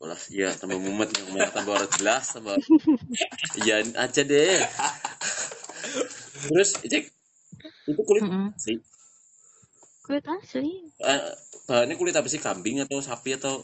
Olah, 0.00 0.16
iya 0.32 0.48
tambah 0.56 0.80
mumet 0.80 1.12
yang 1.12 1.28
mana 1.36 1.52
tambah 1.52 1.76
orang 1.76 1.92
jelas 2.00 2.24
tambah 2.32 2.56
iya 3.60 3.84
aja 4.00 4.22
deh. 4.24 4.64
Terus 6.48 6.70
cek. 6.80 7.04
Itu 7.84 8.00
kulit 8.08 8.24
Mm-mm. 8.24 8.56
sih 8.56 8.80
kulit 10.10 10.26
asli. 10.26 10.90
Eh, 10.98 11.22
bahannya 11.70 11.94
kulit 11.94 12.18
apa 12.18 12.26
sih? 12.26 12.42
Kambing 12.42 12.82
atau 12.82 12.98
sapi 12.98 13.38
atau 13.38 13.62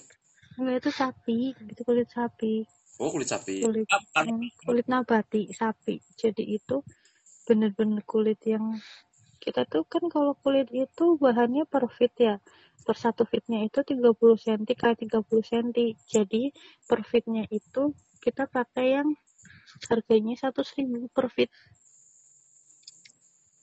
enggak 0.59 0.77
itu 0.85 0.91
sapi. 0.93 1.39
Itu 1.73 1.83
kulit 1.87 2.09
sapi. 2.11 2.65
Oh 3.01 3.13
kulit 3.13 3.29
sapi. 3.29 3.63
Kulit 3.65 3.87
kan 3.89 4.27
mm, 4.27 4.65
kulit 4.65 4.87
nabati 4.89 5.53
sapi. 5.53 6.01
Jadi 6.17 6.45
itu 6.57 6.81
bener-bener 7.47 8.03
kulit 8.03 8.41
yang 8.45 8.81
kita 9.39 9.69
tuh 9.69 9.85
kan 9.87 10.09
kalau 10.11 10.35
kulit 10.41 10.67
itu 10.73 11.21
bahannya 11.21 11.65
per 11.69 11.87
feet 11.93 12.15
ya. 12.19 12.35
Per 12.87 12.95
satu 12.95 13.27
feetnya 13.27 13.67
itu 13.67 13.83
30 13.83 14.39
cm 14.39 14.63
kali 14.79 14.95
30 14.95 15.43
cm 15.43 15.69
jadi 16.07 16.43
per 16.87 17.03
feetnya 17.03 17.43
itu 17.51 17.91
kita 18.23 18.47
pakai 18.47 19.03
yang 19.03 19.09
harganya 19.91 20.35
100.000 20.39 21.11
per 21.11 21.27
feet 21.35 21.51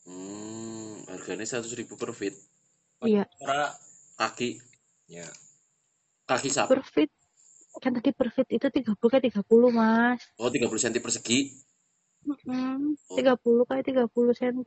hmm 0.04 1.08
harganya 1.08 1.48
seratus 1.48 1.74
ribu 1.80 1.96
per 1.96 2.12
feet 2.12 2.36
iya. 3.04 3.24
Kaki. 4.20 4.60
Ya 5.12 5.28
kaki 6.24 6.50
sapi 6.50 6.70
per 6.72 6.84
feet 6.88 7.12
kan 7.82 7.92
tadi 7.98 8.12
per 8.14 8.30
feet 8.30 8.50
itu 8.54 8.68
30 8.70 8.96
kali 8.96 9.28
30 9.34 9.44
mas. 9.74 10.22
Oh 10.38 10.48
30 10.48 10.70
cm 10.70 11.02
persegi 11.02 11.40
Mm-mm, 12.24 12.96
Oh. 13.12 13.20
30 13.20 13.68
kali 13.68 13.82
30 13.84 14.40
cm 14.40 14.60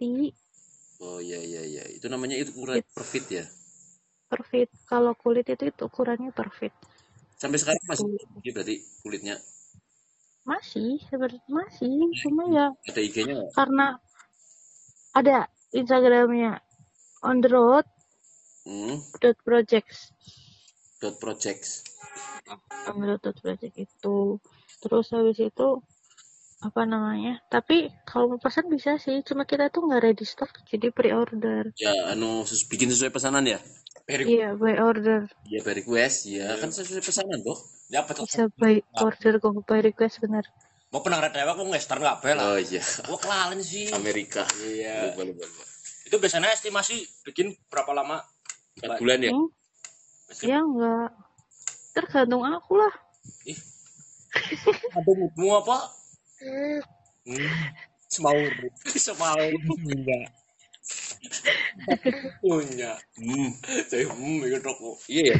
oh 1.01 1.19
iya 1.23 1.41
iya 1.41 1.63
iya. 1.65 1.85
Itu 1.89 2.13
namanya 2.13 2.37
itu 2.37 2.53
ukuran 2.53 2.85
per 2.85 3.05
feet 3.07 3.27
ya? 3.33 3.45
Per 4.27 4.43
feet 4.45 4.69
kalau 4.85 5.17
kulit 5.17 5.49
itu, 5.49 5.71
itu 5.71 5.83
ukurannya 5.89 6.35
per 6.37 6.53
feet 6.53 6.75
sampai 7.37 7.59
sekarang 7.61 7.83
masih 7.85 8.05
Tuh. 8.09 8.17
persegi 8.17 8.51
berarti 8.53 8.75
kulitnya? 9.05 9.37
Masih 10.47 11.03
sebenarnya 11.11 11.43
masih. 11.51 11.93
Cuma 12.25 12.43
ya 12.49 12.67
ada 12.73 13.01
IG-nya 13.03 13.37
karena 13.53 13.87
ada 15.13 15.37
Instagramnya 15.75 16.61
on 17.25 17.43
the 17.43 17.51
road 17.51 17.85
hmm. 18.65 19.01
dot 19.21 19.37
projects 19.43 20.15
dot 21.03 21.17
projects. 21.21 21.85
Road 22.87 23.21
dot 23.23 23.37
project 23.43 23.75
itu. 23.77 24.41
Terus 24.81 25.07
habis 25.13 25.39
itu 25.41 25.69
apa 26.65 26.89
namanya 26.89 27.37
tapi 27.53 27.93
kalau 28.09 28.33
mau 28.33 28.41
pesan 28.41 28.73
bisa 28.73 28.97
sih 28.97 29.21
cuma 29.21 29.45
kita 29.45 29.69
tuh 29.69 29.85
nggak 29.85 30.03
ready 30.09 30.25
stock 30.25 30.49
jadi 30.65 30.89
pre-order. 30.89 31.69
Ya 31.77 31.93
anu 32.09 32.49
sus- 32.49 32.65
bikin 32.65 32.89
sesuai 32.89 33.13
pesanan 33.13 33.45
ya? 33.45 33.61
Very 34.09 34.25
iya 34.41 34.57
by 34.57 34.81
order. 34.81 35.29
Ya 35.45 35.61
by 35.61 35.77
request 35.77 36.25
ya 36.33 36.57
kan 36.57 36.73
sesuai 36.73 37.05
pesanan 37.05 37.45
toh. 37.45 37.61
Ya 37.93 38.01
betul 38.09 38.25
bisa 38.25 38.49
by 38.57 38.81
order 38.97 39.37
kok 39.37 39.53
by 39.69 39.81
request 39.85 40.25
bener. 40.25 40.49
Mau 40.95 41.05
penang 41.05 41.29
dewa 41.29 41.53
aku 41.53 41.69
ngester 41.69 42.01
nggak 42.01 42.25
bela 42.25 42.57
oh 42.57 42.59
iya. 42.59 42.81
Gua 43.05 43.19
kelalen 43.21 43.61
sih. 43.61 43.93
Amerika. 43.93 44.49
Iya. 44.65 45.13
lupa 45.13 45.29
lupa 45.29 45.45
lupa 45.45 45.65
itu 46.07 46.17
biasanya 46.23 46.55
estimasi 46.55 47.03
bikin 47.27 47.51
berapa 47.67 47.91
lama? 47.91 48.23
Empat 48.79 49.03
bulan 49.03 49.19
ya? 49.27 49.33
Hmm, 49.35 49.51
ya 50.43 50.59
enggak. 50.63 51.11
Tergantung 51.97 52.45
aku 52.45 52.77
lah. 52.77 52.95
Ih. 53.49 53.59
Ada 54.93 55.11
moodmu 55.17 55.49
apa? 55.65 55.77
Hmm. 56.37 56.81
semau 58.07 58.37
semau 58.95 59.49
punya 59.67 60.21
punya. 62.41 62.93
Hmm. 63.19 63.51
Saya 63.89 64.09
hmm 64.09 64.47
itu 64.47 64.59
rokok 64.63 64.97
iya 65.11 65.35
ya. 65.35 65.37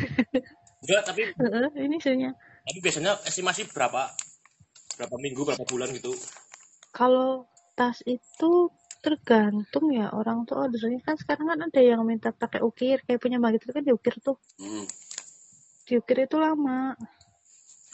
Enggak 0.85 1.03
tapi 1.09 1.23
ini 1.79 1.97
sebenarnya. 2.01 2.31
Tapi 2.67 2.79
biasanya 2.83 3.13
estimasi 3.25 3.69
berapa? 3.71 4.11
Berapa 4.97 5.17
minggu 5.21 5.41
berapa 5.45 5.65
bulan 5.69 5.93
gitu? 5.93 6.13
Kalau 6.91 7.47
tas 7.77 8.01
itu 8.09 8.73
tergantung 9.07 9.95
ya 9.95 10.11
orang 10.11 10.43
tuh 10.43 10.67
ordernya 10.67 10.99
kan 11.07 11.15
sekarang 11.15 11.47
kan 11.55 11.61
ada 11.63 11.79
yang 11.79 12.03
minta 12.03 12.35
pakai 12.35 12.59
ukir 12.59 13.07
kayak 13.07 13.23
punya 13.23 13.39
Magit 13.39 13.63
itu 13.63 13.71
kan 13.71 13.85
diukir 13.87 14.19
tuh. 14.19 14.35
Hmm. 14.59 14.83
diukir 15.87 16.27
itu 16.27 16.35
lama. 16.35 16.99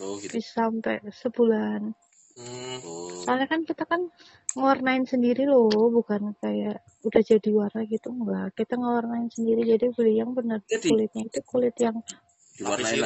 Oh 0.01 0.17
gitu. 0.17 0.41
Bisa 0.41 0.65
sampai 0.65 1.05
sebulan. 1.13 1.93
Hmm. 2.33 2.77
oh. 2.89 3.21
Soalnya 3.29 3.45
kan 3.45 3.61
kita 3.69 3.85
kan 3.85 4.09
ngewarnain 4.57 5.05
sendiri 5.05 5.45
loh 5.45 5.69
bukan 5.93 6.33
kayak 6.41 6.81
udah 7.05 7.21
jadi 7.21 7.51
warna 7.53 7.85
gitu 7.85 8.09
enggak. 8.09 8.57
Kita 8.57 8.81
ngewarnain 8.81 9.29
sendiri 9.29 9.69
jadi 9.69 9.93
beli 9.93 10.17
yang 10.17 10.33
benar 10.33 10.65
Jadi? 10.65 10.89
kulitnya 10.89 11.29
itu 11.29 11.41
kulit 11.45 11.77
yang 11.77 12.01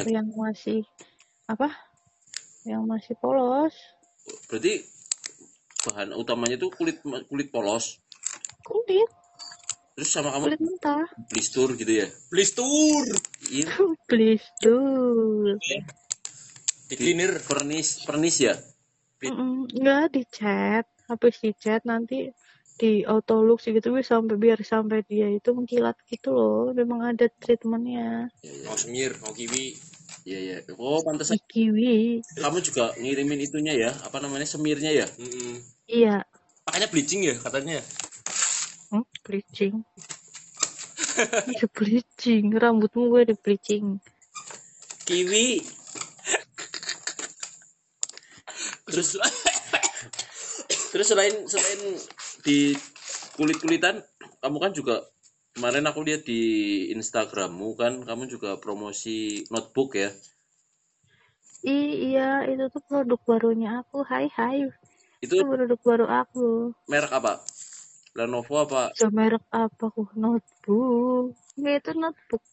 yang 0.07 0.27
masih 0.31 0.87
apa? 1.51 1.75
Yang 2.63 2.83
masih 2.87 3.13
polos. 3.19 3.75
Berarti 4.47 4.96
bahan 5.87 6.11
utamanya 6.13 6.59
tuh 6.59 6.69
kulit 6.75 6.99
kulit 7.03 7.47
polos. 7.47 8.03
Kulit. 8.67 9.09
Terus 9.97 10.09
sama 10.13 10.29
kamu? 10.35 10.53
Kulit 10.53 10.61
mentah. 10.61 11.05
Blistur 11.31 11.73
gitu 11.73 12.05
ya? 12.05 12.07
Please 12.29 12.53
tour 12.53 13.05
iya. 13.49 13.67
Please 14.09 14.45
tuh 14.59 15.55
di 16.87 16.95
cleaner. 16.95 17.43
Pernis 17.43 18.03
pernis 18.07 18.37
ya? 18.39 18.55
Enggak 19.23 20.15
dicat, 20.15 20.85
habis 21.11 21.35
dicat 21.43 21.83
nanti 21.83 22.31
di 22.77 23.01
autolux 23.01 23.65
gitu 23.65 23.89
bisa 23.97 24.21
sampai 24.21 24.37
biar 24.37 24.61
sampai 24.61 25.01
dia 25.01 25.27
itu 25.33 25.49
mengkilat 25.51 25.97
gitu 26.07 26.29
loh. 26.31 26.69
Memang 26.71 27.17
ada 27.17 27.25
treatmentnya. 27.27 28.29
iya 28.45 28.53
iya. 28.53 28.65
Mau 28.69 28.77
semir 28.77 29.11
mau 29.19 29.33
kiwi 29.33 29.73
iya 30.27 30.39
iya 30.43 30.55
oh 30.75 30.99
pantesan 31.01 31.39
Kiwi. 31.47 32.19
kamu 32.35 32.59
juga 32.59 32.91
ngirimin 32.99 33.47
itunya 33.47 33.73
ya 33.79 33.91
apa 34.03 34.19
namanya 34.19 34.43
semirnya 34.43 34.91
ya 34.91 35.07
Mm-mm. 35.15 35.63
Iya. 35.87 36.27
makanya 36.67 36.87
bleaching 36.91 37.21
ya 37.23 37.35
katanya 37.39 37.79
Hmm, 38.87 39.03
bleaching. 39.19 39.83
Iya 41.51 41.67
bleaching, 41.75 42.55
rambutmu 42.55 43.11
gue 43.11 43.23
di 43.27 43.35
bleaching. 43.35 43.99
kiwi 45.03 45.59
terus 48.87 49.15
terus 50.91 51.07
selain 51.07 51.35
selain 51.47 51.79
di 52.43 52.75
kulit 53.35 53.59
kulitan 53.59 53.99
kamu 54.39 54.57
kan 54.59 54.71
juga 54.71 55.03
kemarin 55.57 55.89
aku 55.89 56.05
lihat 56.05 56.21
di 56.29 56.41
Instagrammu 56.93 57.73
kan 57.81 57.93
kamu 58.05 58.29
juga 58.29 58.61
promosi 58.61 59.41
notebook 59.49 59.97
ya? 59.97 60.13
I- 61.65 62.13
iya 62.13 62.45
itu 62.45 62.69
tuh 62.69 62.81
produk 62.85 63.17
barunya 63.25 63.81
aku. 63.81 64.05
Hai 64.05 64.29
hai. 64.37 64.69
Itu 65.17 65.33
itu 65.33 65.43
produk 65.49 65.79
baru 65.81 66.05
aku. 66.05 66.77
merek 66.85 67.09
apa? 67.09 67.41
Lenovo 68.13 68.53
apa? 68.61 68.93
So 68.93 69.09
merek 69.09 69.41
apa 69.49 69.89
aku? 69.89 70.13
Notebook. 70.13 71.33
Ya 71.57 71.81
itu 71.81 71.91
notebook 71.97 72.43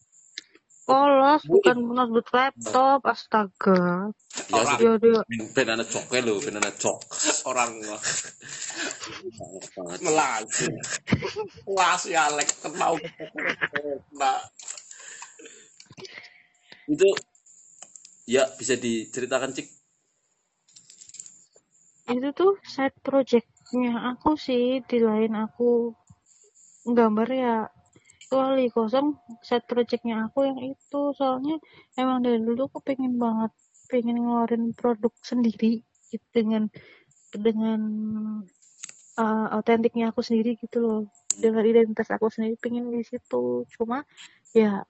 polos 0.85 1.41
bukan 1.49 1.77
notebook 1.81 2.29
laptop 2.29 3.01
astaga. 3.09 4.13
Ya 4.53 4.61
Orang. 4.61 4.77
ya 4.77 4.93
dia 5.01 5.21
ben 5.57 5.67
anak 5.73 5.89
cok 5.89 6.05
ya 6.13 6.21
lo 6.21 6.37
ben 6.37 6.55
anak 6.61 6.77
cok. 6.77 6.99
Orang 7.49 7.81
melaju 10.05 10.65
kelas 11.65 12.01
ya 12.05 12.29
Alex 12.29 12.47
mau 12.77 12.95
nah 14.13 14.39
itu 16.85 17.09
ya 18.29 18.45
bisa 18.57 18.77
diceritakan 18.77 19.57
cik? 19.57 19.67
Itu 22.05 22.29
tuh 22.37 22.61
side 22.61 23.01
projectnya 23.01 24.13
aku 24.13 24.37
sih 24.37 24.85
di 24.85 25.01
lain 25.01 25.33
aku 25.33 25.97
gambar 26.85 27.29
ya 27.33 27.55
kecuali 28.25 28.73
kosong 28.73 29.13
side 29.45 29.69
projectnya 29.69 30.25
aku 30.25 30.49
yang 30.49 30.57
itu. 30.57 31.01
Soalnya 31.13 31.61
emang 31.93 32.25
dari 32.25 32.41
dulu 32.41 32.65
aku 32.65 32.81
pengen 32.81 33.21
banget 33.21 33.53
pengen 33.85 34.17
ngeluarin 34.17 34.73
produk 34.73 35.13
sendiri 35.21 35.85
gitu 36.09 36.25
dengan 36.33 36.65
dengan 37.29 37.81
uh, 39.21 39.47
autentiknya 39.53 40.09
aku 40.09 40.25
sendiri 40.25 40.57
gitu 40.57 40.81
loh. 40.81 41.01
Dengan 41.37 41.61
identitas 41.69 42.09
aku 42.09 42.33
sendiri 42.33 42.57
pengen 42.57 42.89
di 42.89 43.05
situ. 43.05 43.69
Cuma 43.77 44.01
ya 44.57 44.81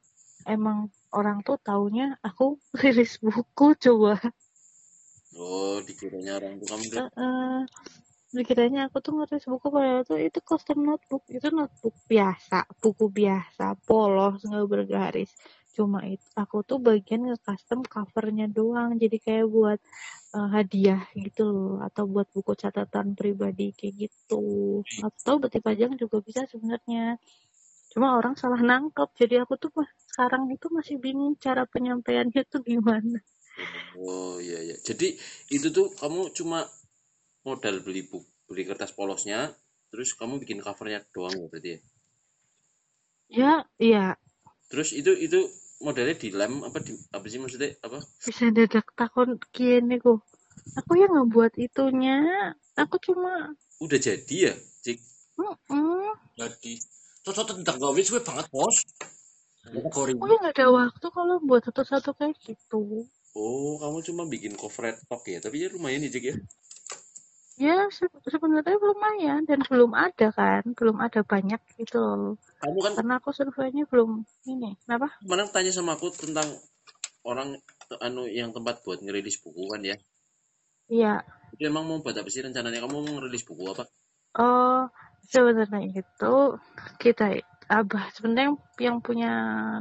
emang 0.47 0.87
orang 1.11 1.43
tuh 1.43 1.59
taunya 1.59 2.15
aku 2.23 2.55
rilis 2.79 3.19
buku 3.19 3.75
coba. 3.75 4.15
Oh 5.35 5.83
dikiranya 5.83 6.39
orang 6.39 6.63
tuh. 6.63 6.71
Kamu. 6.71 7.67
Dikiranya 8.35 8.91
aku 8.91 8.99
tuh 8.99 9.15
ngeris 9.15 9.47
buku 9.47 9.67
padahal 9.71 10.03
tuh 10.03 10.19
itu 10.19 10.39
custom 10.43 10.83
notebook. 10.83 11.23
Itu 11.31 11.47
notebook 11.55 11.95
biasa 12.11 12.67
buku 12.83 13.05
biasa 13.07 13.65
polos 13.87 14.43
nggak 14.43 14.67
bergaris. 14.67 15.31
Cuma 15.71 16.03
itu 16.03 16.27
aku 16.35 16.63
tuh 16.67 16.83
bagian 16.83 17.31
nge 17.31 17.39
custom 17.47 17.79
covernya 17.87 18.51
doang. 18.51 18.99
Jadi 18.99 19.17
kayak 19.23 19.47
buat 19.47 19.79
eh, 20.35 20.47
hadiah 20.51 21.07
gitu 21.15 21.43
loh. 21.47 21.75
Atau 21.79 22.11
buat 22.11 22.27
buku 22.35 22.51
catatan 22.59 23.15
pribadi 23.15 23.71
kayak 23.71 24.11
gitu. 24.11 24.43
Atau 24.99 25.39
batik 25.39 25.63
pajang 25.63 25.95
juga 25.95 26.19
bisa 26.19 26.43
sebenarnya. 26.51 27.15
Cuma 27.95 28.19
orang 28.19 28.35
salah 28.35 28.59
nangkep. 28.59 29.15
Jadi 29.15 29.35
aku 29.39 29.55
tuh 29.55 29.71
sekarang 30.11 30.51
itu 30.51 30.67
masih 30.67 30.99
bingung 30.99 31.39
cara 31.39 31.63
penyampaiannya 31.63 32.43
tuh 32.51 32.59
gimana. 32.59 33.23
Oh 33.95 34.35
iya 34.43 34.59
iya. 34.59 34.75
Jadi 34.83 35.15
itu 35.51 35.67
tuh 35.71 35.87
kamu 35.95 36.35
cuma 36.35 36.67
modal 37.45 37.79
beli 37.85 38.01
buku 38.09 38.25
beli 38.49 38.65
kertas 38.65 38.93
polosnya 38.93 39.53
terus 39.89 40.13
kamu 40.17 40.41
bikin 40.41 40.61
covernya 40.61 41.05
doang 41.13 41.33
ya 41.33 41.47
berarti 41.49 41.69
ya? 41.69 41.79
Ya 43.25 43.53
iya. 43.81 44.05
Terus 44.69 44.93
itu 44.93 45.13
itu 45.17 45.49
modelnya 45.81 46.17
di 46.17 46.29
lem 46.33 46.61
apa 46.65 46.81
di 46.81 46.93
apa 47.13 47.25
sih 47.29 47.39
maksudnya 47.41 47.77
apa? 47.85 48.01
Bisa 48.25 48.49
dadak 48.49 48.89
takon 48.97 49.37
gini 49.53 49.97
kok 50.01 50.25
aku 50.77 50.91
yang 50.97 51.13
ngebuat 51.13 51.57
itunya. 51.61 52.53
Aku 52.75 52.97
cuma 53.01 53.53
udah 53.81 53.99
jadi 54.01 54.35
ya 54.51 54.53
cik? 54.83 54.97
Mm 55.37 56.13
jadi. 56.35 56.73
Cocok 57.25 57.57
tentang 57.57 57.81
gawe 57.81 58.01
suwe 58.05 58.21
banget 58.21 58.45
bos. 58.53 58.77
Aku 59.65 60.13
nggak 60.13 60.53
ada 60.53 60.69
waktu 60.69 61.07
kalau 61.09 61.41
buat 61.41 61.65
satu-satu 61.65 62.13
kayak 62.13 62.37
gitu. 62.45 63.09
Oh 63.33 63.81
kamu 63.81 63.97
cuma 64.05 64.23
bikin 64.29 64.53
cover 64.53 64.93
top 65.09 65.25
ya? 65.25 65.41
Tapi 65.41 65.65
ya 65.65 65.67
lumayan 65.73 66.05
nih 66.05 66.13
cik 66.13 66.25
ya 66.29 66.35
ya 67.55 67.87
se- 67.87 68.11
sebenarnya 68.27 68.75
lumayan 68.75 69.47
dan 69.47 69.63
belum 69.63 69.95
ada 69.95 70.27
kan 70.35 70.63
belum 70.75 70.99
ada 70.99 71.23
banyak 71.23 71.61
gitu 71.79 71.99
loh. 71.99 72.35
Kamu 72.59 72.79
kan 72.83 72.91
karena 72.99 73.13
aku 73.19 73.31
surveinya 73.31 73.87
belum 73.87 74.27
ini 74.47 74.75
kenapa? 74.83 75.15
Kemarin 75.23 75.47
tanya 75.51 75.71
sama 75.71 75.95
aku 75.95 76.11
tentang 76.11 76.47
orang 77.23 77.55
anu 78.03 78.27
yang 78.27 78.51
tempat 78.51 78.83
buat 78.83 78.99
ngerilis 78.99 79.39
buku 79.39 79.71
kan 79.71 79.81
ya? 79.81 79.95
Iya. 80.91 81.23
Itu 81.55 81.63
emang 81.65 81.87
mau 81.87 82.03
buat 82.03 82.13
apa 82.19 82.27
sih 82.27 82.43
rencananya? 82.43 82.83
Kamu 82.83 83.01
mau 83.01 83.13
ngerilis 83.17 83.47
buku 83.47 83.63
apa? 83.71 83.87
Oh 84.35 84.91
sebenarnya 85.31 86.03
itu 86.03 86.35
kita 86.99 87.39
abah 87.65 88.13
sebenarnya 88.13 88.59
yang 88.77 89.01
punya 89.01 89.31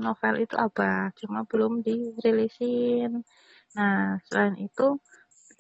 novel 0.01 0.41
itu 0.41 0.55
abah 0.57 1.13
cuma 1.19 1.43
belum 1.45 1.83
dirilisin. 1.83 3.27
Nah 3.77 4.23
selain 4.31 4.57
itu 4.63 4.97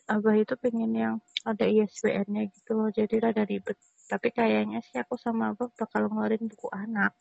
abah 0.08 0.34
itu 0.38 0.54
pengen 0.56 0.92
yang 0.94 1.14
ada 1.44 1.64
ISBN-nya 1.68 2.48
gitu 2.50 2.70
loh 2.74 2.88
jadi 2.88 3.14
rada 3.20 3.44
ribet. 3.44 3.76
Tapi 4.08 4.32
kayaknya 4.32 4.80
sih 4.84 4.96
aku 5.00 5.16
sama 5.20 5.52
abah 5.52 5.68
bakal 5.76 6.08
ngeluarin 6.08 6.48
buku 6.48 6.68
anak. 6.72 7.12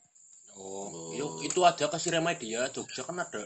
Oh 0.56 1.12
yuk 1.14 1.44
itu 1.44 1.60
ada 1.66 1.92
kasih 1.92 2.20
Remedia 2.20 2.72
Jogja 2.72 3.04
kan 3.04 3.20
ada. 3.20 3.44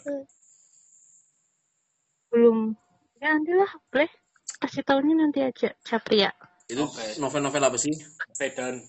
Belum. 2.29 2.77
Ya 3.17 3.33
nanti 3.33 3.51
lah 3.57 3.71
boleh. 3.89 4.11
Kasih 4.57 4.81
taunya 4.81 5.13
nanti 5.13 5.43
aja 5.43 5.69
Capria 5.85 6.33
itu 6.67 6.83
Oke. 6.83 7.15
novel-novel 7.19 7.63
apa 7.63 7.77
sih? 7.79 7.95
Medan 8.37 8.83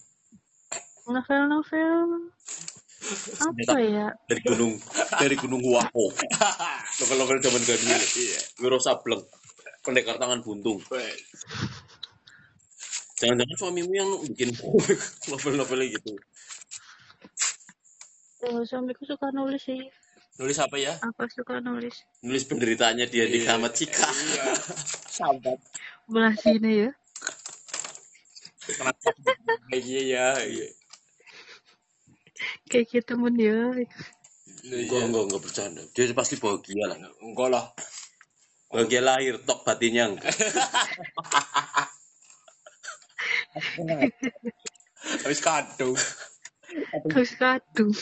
novel-novel 1.09 2.29
apa 3.41 3.77
ya? 3.81 4.07
Dari 4.27 4.41
gunung 4.45 4.75
dari 5.17 5.37
gunung 5.39 5.63
Wako 5.63 6.13
novel-novel 7.01 7.39
zaman 7.39 7.63
dulu 7.63 7.79
iya. 8.19 8.41
Wiro 8.61 8.79
Sableng 8.83 9.23
pendekar 9.83 10.19
tangan 10.19 10.41
buntung. 10.43 10.79
Jangan-jangan 13.19 13.57
suamimu 13.59 13.93
yang 13.95 14.11
bikin 14.31 14.55
novel-novel 15.31 15.81
gitu. 15.91 16.15
Oh, 18.47 18.63
suamiku 18.63 19.03
suka 19.03 19.35
nulis 19.35 19.67
sih. 19.67 19.83
Nulis 20.39 20.55
apa 20.63 20.79
ya? 20.79 20.95
Apa 21.03 21.27
suka 21.27 21.59
nulis. 21.59 22.07
Nulis 22.23 22.47
penderitaannya 22.47 23.11
dia 23.11 23.27
di 23.27 23.43
Iya. 23.43 23.59
Kamat 23.59 23.73
Cika. 23.75 24.07
iya. 24.07 24.45
Sambat 25.19 25.59
belah 26.07 26.31
sini 26.39 26.87
ya. 26.87 26.91
Kenapa 28.71 29.11
iya 29.75 30.01
ya? 30.07 30.27
Iya. 30.47 30.67
Kayak 32.71 32.87
gitu 32.95 33.19
temen 33.19 33.35
ya. 33.35 33.75
Enggak 34.63 35.01
enggak 35.11 35.23
enggak 35.27 35.43
bercanda. 35.43 35.83
Dia 35.91 36.15
pasti 36.15 36.39
bahagia 36.39 36.87
lah. 36.87 36.99
Enggak 37.19 37.49
lah 37.51 37.65
bahagia 38.69 39.01
lahir 39.01 39.35
tok 39.45 39.65
batinnya 39.65 40.13
enggak 40.13 40.29
habis 45.25 45.41
kadung. 45.41 45.97
Terus 47.11 47.33
kadung. 47.35 47.93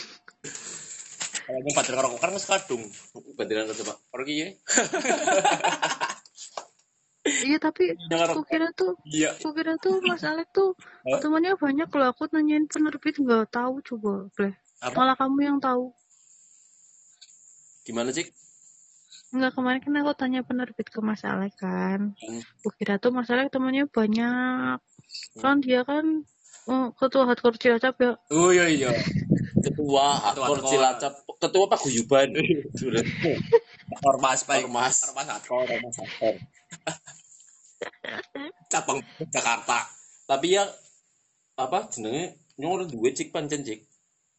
Kalau 1.46 1.58
mau 1.62 1.72
pacar 1.72 1.94
karo 1.94 2.18
kan 2.18 2.34
wis 2.34 2.44
kadung. 2.44 2.82
Batinan 3.38 3.70
coba. 3.70 3.94
Pergi 4.10 4.34
ya 4.36 4.48
iya 7.42 7.58
tapi 7.58 7.90
aku 8.06 8.46
kira 8.46 8.70
tuh 8.70 8.94
iya. 9.02 9.34
aku 9.34 9.50
kira 9.50 9.74
tuh 9.82 9.98
Mas 10.06 10.22
Alek 10.22 10.46
tuh 10.54 10.78
temannya 11.02 11.58
banyak 11.58 11.90
loh. 11.90 12.06
Aku 12.14 12.30
nanyain 12.30 12.70
penerbit 12.70 13.18
nggak 13.18 13.50
tahu 13.50 13.82
coba. 13.82 14.30
Boleh 14.34 14.54
malah 14.94 15.16
kamu 15.18 15.38
yang 15.42 15.58
tahu. 15.58 15.90
Gimana 17.82 18.14
cik 18.14 18.30
Enggak 19.36 19.52
kemarin 19.52 19.84
kan 19.84 20.00
aku 20.00 20.12
tanya 20.16 20.40
penerbit 20.40 20.88
ke 20.88 20.96
Mas 21.04 21.20
Alek 21.20 21.60
kan. 21.60 22.16
Hmm. 22.16 22.40
aku 22.40 22.72
kira 22.80 22.96
tuh 22.96 23.12
Mas 23.12 23.28
Alek 23.28 23.52
temannya 23.52 23.84
banyak. 23.84 24.80
Kan 25.36 25.60
dia 25.60 25.84
kan 25.84 26.24
oh, 26.72 26.88
ketua 26.96 27.28
hardcore 27.28 27.60
Cilacap 27.60 28.00
ya. 28.00 28.12
Oh 28.32 28.48
iya 28.48 28.64
iya. 28.72 28.88
Ketua 29.60 30.16
hardcore 30.24 30.64
Cilacap. 30.64 31.12
Ketua 31.36 31.68
paguyuban 31.68 32.32
sudah 32.80 33.04
ormas 34.08 34.40
baik 34.48 34.64
Ormas. 34.72 35.04
ormas 35.12 35.26
hardcore 35.28 35.68
ormas 35.68 35.96
hardcore. 36.00 36.38
Cabang 38.72 39.04
Jakarta. 39.28 39.84
Tapi 40.24 40.56
ya 40.56 40.64
apa 41.60 41.92
jenenge 41.92 42.40
nyuruh 42.56 42.88
duit 42.88 43.12
cik 43.20 43.36
pancen 43.36 43.68
cik. 43.68 43.84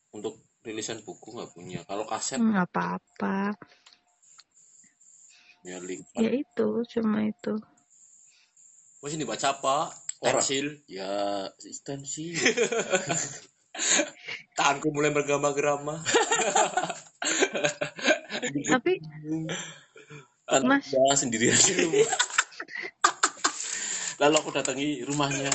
Untuk 0.09 0.41
rilisan 0.65 1.05
buku 1.05 1.37
nggak 1.37 1.53
punya. 1.53 1.85
Kalau 1.85 2.09
kaset 2.09 2.41
Hmm, 2.41 2.49
nggak 2.49 2.65
apa-apa 2.73 3.53
ya 5.67 5.77
link 5.83 6.07
ya 6.15 6.31
itu 6.31 6.67
cuma 6.95 7.27
itu. 7.27 7.59
Wes 9.03 9.13
ini 9.13 9.27
baca 9.27 9.51
apa? 9.53 9.91
Pensil. 10.17 10.81
ya 10.89 11.45
instansi 11.61 12.33
Tanganku 14.57 14.89
mulai 14.89 15.13
bergama-gerama. 15.13 16.01
tapi 18.71 19.01
Mas. 20.63 20.87
anda 20.95 21.15
sendiri 21.17 21.51
aja 21.51 21.73
lu 21.83 22.01
lalu 24.17 24.35
aku 24.41 24.49
datangi 24.49 25.05
rumahnya. 25.05 25.51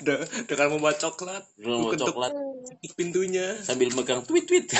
De- 0.00 0.24
dengan 0.48 0.72
membawa 0.76 0.96
coklat. 0.96 1.44
Rumah 1.60 1.92
Ketuk 1.92 2.16
coklat. 2.16 2.32
pintunya. 2.96 3.60
Sambil 3.60 3.92
megang 3.92 4.24
tweet 4.24 4.48
tweet 4.48 4.72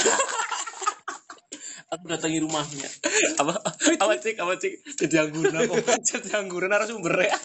aku 1.92 2.04
datangi 2.10 2.38
rumahnya. 2.42 2.88
Apa? 3.40 3.54
Apa 4.02 4.12
cik? 4.18 4.36
Apa 4.42 4.54
cik? 4.58 4.72
Jadi 4.98 5.14
angguran 5.22 5.54
kok 5.70 5.76
jadi 6.08 6.28
harus 6.42 6.88
sumber 6.90 7.14
ya? 7.22 7.38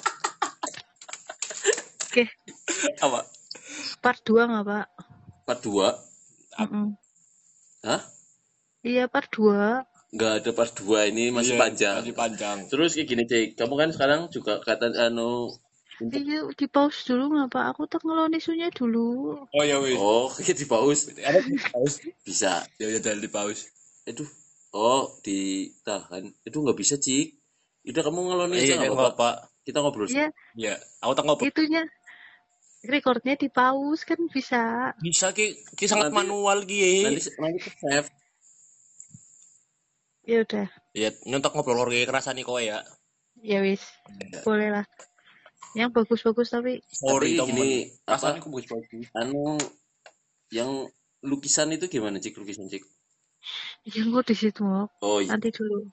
Oke, 2.12 2.27
apa? 2.99 3.23
Part 4.04 4.19
2 4.27 4.43
nggak, 4.51 4.65
Pak? 4.67 4.88
part 5.47 5.62
dua? 5.63 5.95
Mm-mm. 6.60 6.93
hah? 7.88 8.01
Iya, 8.84 9.08
part 9.08 9.32
2. 9.32 9.88
nggak 10.12 10.34
ada 10.43 10.51
part 10.51 10.75
dua 10.75 11.08
ini 11.08 11.32
masih 11.32 11.56
Iya, 11.56 11.62
panjang. 11.63 11.95
masih 12.04 12.15
panjang. 12.19 12.58
Terus 12.67 12.99
kayak 12.99 13.08
gini 13.08 13.23
cek 13.23 13.56
kamu 13.56 13.73
kan 13.80 13.89
sekarang 13.95 14.21
juga 14.27 14.60
kata 14.60 14.91
anu 15.08 15.56
Iya, 16.01 16.51
di 16.58 16.65
pause 16.67 17.08
dulu 17.08 17.32
nggak, 17.32 17.47
Pak? 17.54 17.65
Aku 17.71 17.82
tak 17.88 18.04
ngelon 18.04 18.36
isunya 18.36 18.67
dulu. 18.75 19.39
oh 19.47 19.63
ya 19.63 19.80
wis. 19.80 19.95
Oh 19.95 20.27
kayak 20.36 20.58
di 20.60 20.67
paus 20.67 20.99
ada 21.15 21.39
di 21.39 21.56
paus 21.56 21.93
bisa. 22.27 22.60
Ya 22.75 22.91
ya 22.91 22.99
dari 22.99 23.23
di 23.23 23.32
paus 23.32 23.71
itu 24.04 24.24
oh 24.72 25.20
ditahan. 25.22 26.26
Itu 26.42 26.58
nggak 26.60 26.76
bisa 26.76 26.96
cik. 26.96 27.38
Udah 27.84 28.02
kamu 28.02 28.20
ngeloni 28.24 28.56
aja 28.56 28.64
iya 28.64 28.76
nggak 28.78 28.94
apa-apa 28.94 29.10
apa 29.12 29.30
kita 29.62 29.82
ngobrol 29.82 30.06
Iya, 30.06 30.30
iya 30.54 30.74
aku 31.00 31.14
tak 31.14 31.26
ngobrol. 31.26 31.50
Itunya. 31.50 31.84
Recordnya 32.82 33.38
di 33.38 33.46
pause 33.46 34.02
kan 34.04 34.18
bisa. 34.28 34.94
bisa 34.98 35.30
ki. 35.32 35.54
Ki 35.78 35.86
sangat 35.86 36.10
Nanti- 36.10 36.18
manual 36.18 36.66
ki. 36.66 37.06
nanti 37.06 37.22
nanti 37.38 37.60
ke 37.62 37.70
save. 37.78 38.10
Ya 40.22 40.46
udah, 40.46 40.70
ya 40.94 41.10
nyontok 41.26 41.52
ngobrol 41.52 41.82
lagi 41.82 42.06
kerasa 42.06 42.30
nih 42.32 42.46
kowe 42.46 42.62
ya. 42.62 42.86
Ya 43.42 43.58
wis. 43.60 43.82
Boleh 44.46 44.70
lah. 44.72 44.86
Yang 45.74 45.98
bagus-bagus 45.98 46.52
tapi 46.52 46.78
sorry 46.88 47.38
Tapi 47.38 47.50
gini, 47.50 47.70
rasanya 48.06 48.38
apa- 48.38 48.42
aku 48.46 48.50
bagus 48.54 48.70
bagus 48.70 49.08
anu 49.16 49.58
yang 50.52 50.86
lukisan 51.22 51.74
itu 51.74 51.86
gimana 51.88 52.18
cik? 52.18 52.38
Lukisan 52.38 52.70
cik 52.70 52.86
yang 53.89 54.13
kok 54.13 54.25
di 54.30 54.36
situ 54.38 54.63
oh 54.65 55.17
iya. 55.21 55.34
Nanti 55.34 55.49
dulu. 55.49 55.88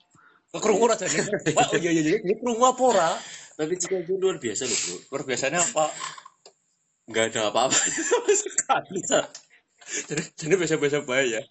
kerungu 0.49 0.89
aja 0.89 1.05
nih 1.05 1.23
Wah, 1.57 1.67
oh 1.71 1.79
iya 1.79 1.91
iya 1.93 2.03
iya. 2.03 2.19
Ini 2.25 2.35
kerungu 2.41 2.65
apa 2.65 2.83
ora? 2.83 3.11
Tapi 3.59 3.75
cik 3.75 4.07
itu 4.07 4.15
luar 4.17 4.39
biasa 4.39 4.65
loh 4.65 4.79
bro. 4.79 4.97
Luar 5.13 5.23
biasanya 5.27 5.59
apa 5.61 5.85
nggak 7.09 7.25
ada 7.33 7.41
apa-apa. 7.51 7.79
Sekali 8.43 9.01
jadi 9.89 10.23
jadi 10.37 10.55
biasa 10.61 10.75
biasa 10.77 10.99
baik 11.09 11.29
ya 11.33 11.43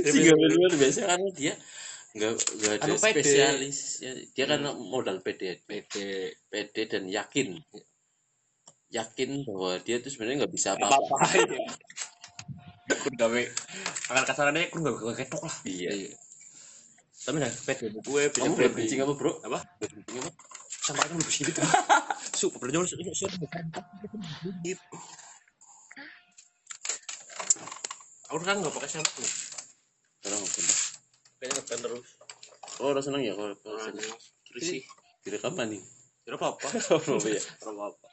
Cik 0.00 0.22
nggak 0.24 0.52
luar 0.56 0.72
biasa 0.80 1.00
karena 1.04 1.28
dia 1.36 1.54
nggak 2.10 2.32
nggak 2.32 2.72
ada 2.80 2.90
Anu 2.90 2.96
spesialis. 2.98 3.78
Ya, 4.02 4.12
dia 4.34 4.44
kan 4.50 4.66
modal 4.90 5.22
pede 5.22 5.62
pede 5.68 6.34
pede 6.50 6.82
dan 6.90 7.06
yakin. 7.06 7.60
Yakin 8.90 9.46
bahwa 9.46 9.78
dia 9.84 10.02
tuh 10.02 10.10
sebenarnya 10.10 10.42
nggak 10.42 10.54
bisa 10.54 10.74
apa 10.74 10.90
apa-apa. 10.90 11.14
apa 11.22 11.36
ya 11.38 11.46
kun 13.06 13.14
gawe 13.14 13.42
akan 14.10 14.24
kasarannya 14.26 14.68
kun 14.74 14.82
gawe 14.82 14.96
gawe 14.98 15.14
ketok 15.14 15.42
lah. 15.46 15.56
Iya. 15.62 15.90
Tapi 17.20 17.36
nah 17.38 17.50
pede 17.64 17.94
gue 17.94 18.22
bisa 18.32 18.42
kamu 18.42 18.54
pede 18.58 18.68
berbincang 18.74 18.98
apa 19.06 19.12
bro? 19.14 19.32
apa? 19.46 19.58
Berbincang 19.78 20.26
apa? 20.26 20.30
Sama 20.80 21.00
kan 21.06 21.14
lebih 21.14 21.34
sedikit 21.34 21.62
sup 22.40 22.56
belum 22.56 22.72
nyuruh 22.72 22.88
nyuruh 22.88 23.12
nyuruh 23.12 24.54
gitu 24.64 24.96
aku 28.32 28.40
kan 28.40 28.56
nggak 28.62 28.72
pakai 28.72 28.88
shampoo 28.88 29.26
sekarang 30.24 30.40
nggak 30.40 30.54
seneng 30.56 30.78
kayaknya 31.40 31.54
ngeban 31.56 31.78
terus. 31.84 32.08
Oh 32.80 32.92
udah 32.92 33.04
seneng 33.04 33.22
ya 33.24 33.32
kalau 33.36 33.52
kalau 33.60 33.80
seneng 33.80 34.08
risih 34.56 34.80
direkam 35.20 35.52
nih 35.56 35.82
tidak 36.24 36.40
apa 36.40 36.46
apa 36.56 36.68
oh 37.12 37.20
iya 37.28 37.40
tidak 37.40 37.72
apa 37.76 37.82
apa 37.92 38.08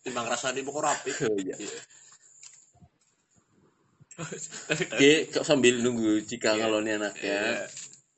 timbang 0.00 0.26
rasa 0.32 0.56
di 0.56 0.64
pokok 0.64 0.82
rapi 0.84 1.10
oh 1.28 1.36
iya 1.36 1.56
Oke, 4.72 5.28
kok 5.28 5.44
sambil 5.44 5.76
nunggu 5.84 6.24
jika 6.24 6.56
kalau 6.56 6.80
ini 6.80 6.96
anaknya 6.96 7.36
Iya. 7.60 7.68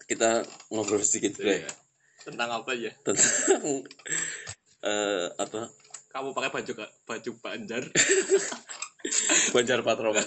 kita 0.06 0.46
ngobrol 0.70 1.02
sedikit 1.02 1.42
bro 1.42 1.50
Iya. 1.50 1.70
tentang 2.22 2.48
apa 2.54 2.70
ya 2.76 2.92
tentang 3.02 3.26
eh 4.86 5.26
apa? 5.34 5.68
Kamu 6.08 6.30
pakai 6.34 6.50
baju 6.54 6.72
baju 7.04 7.30
banjar. 7.42 7.82
Banjar 9.54 9.78
Patroman 9.86 10.26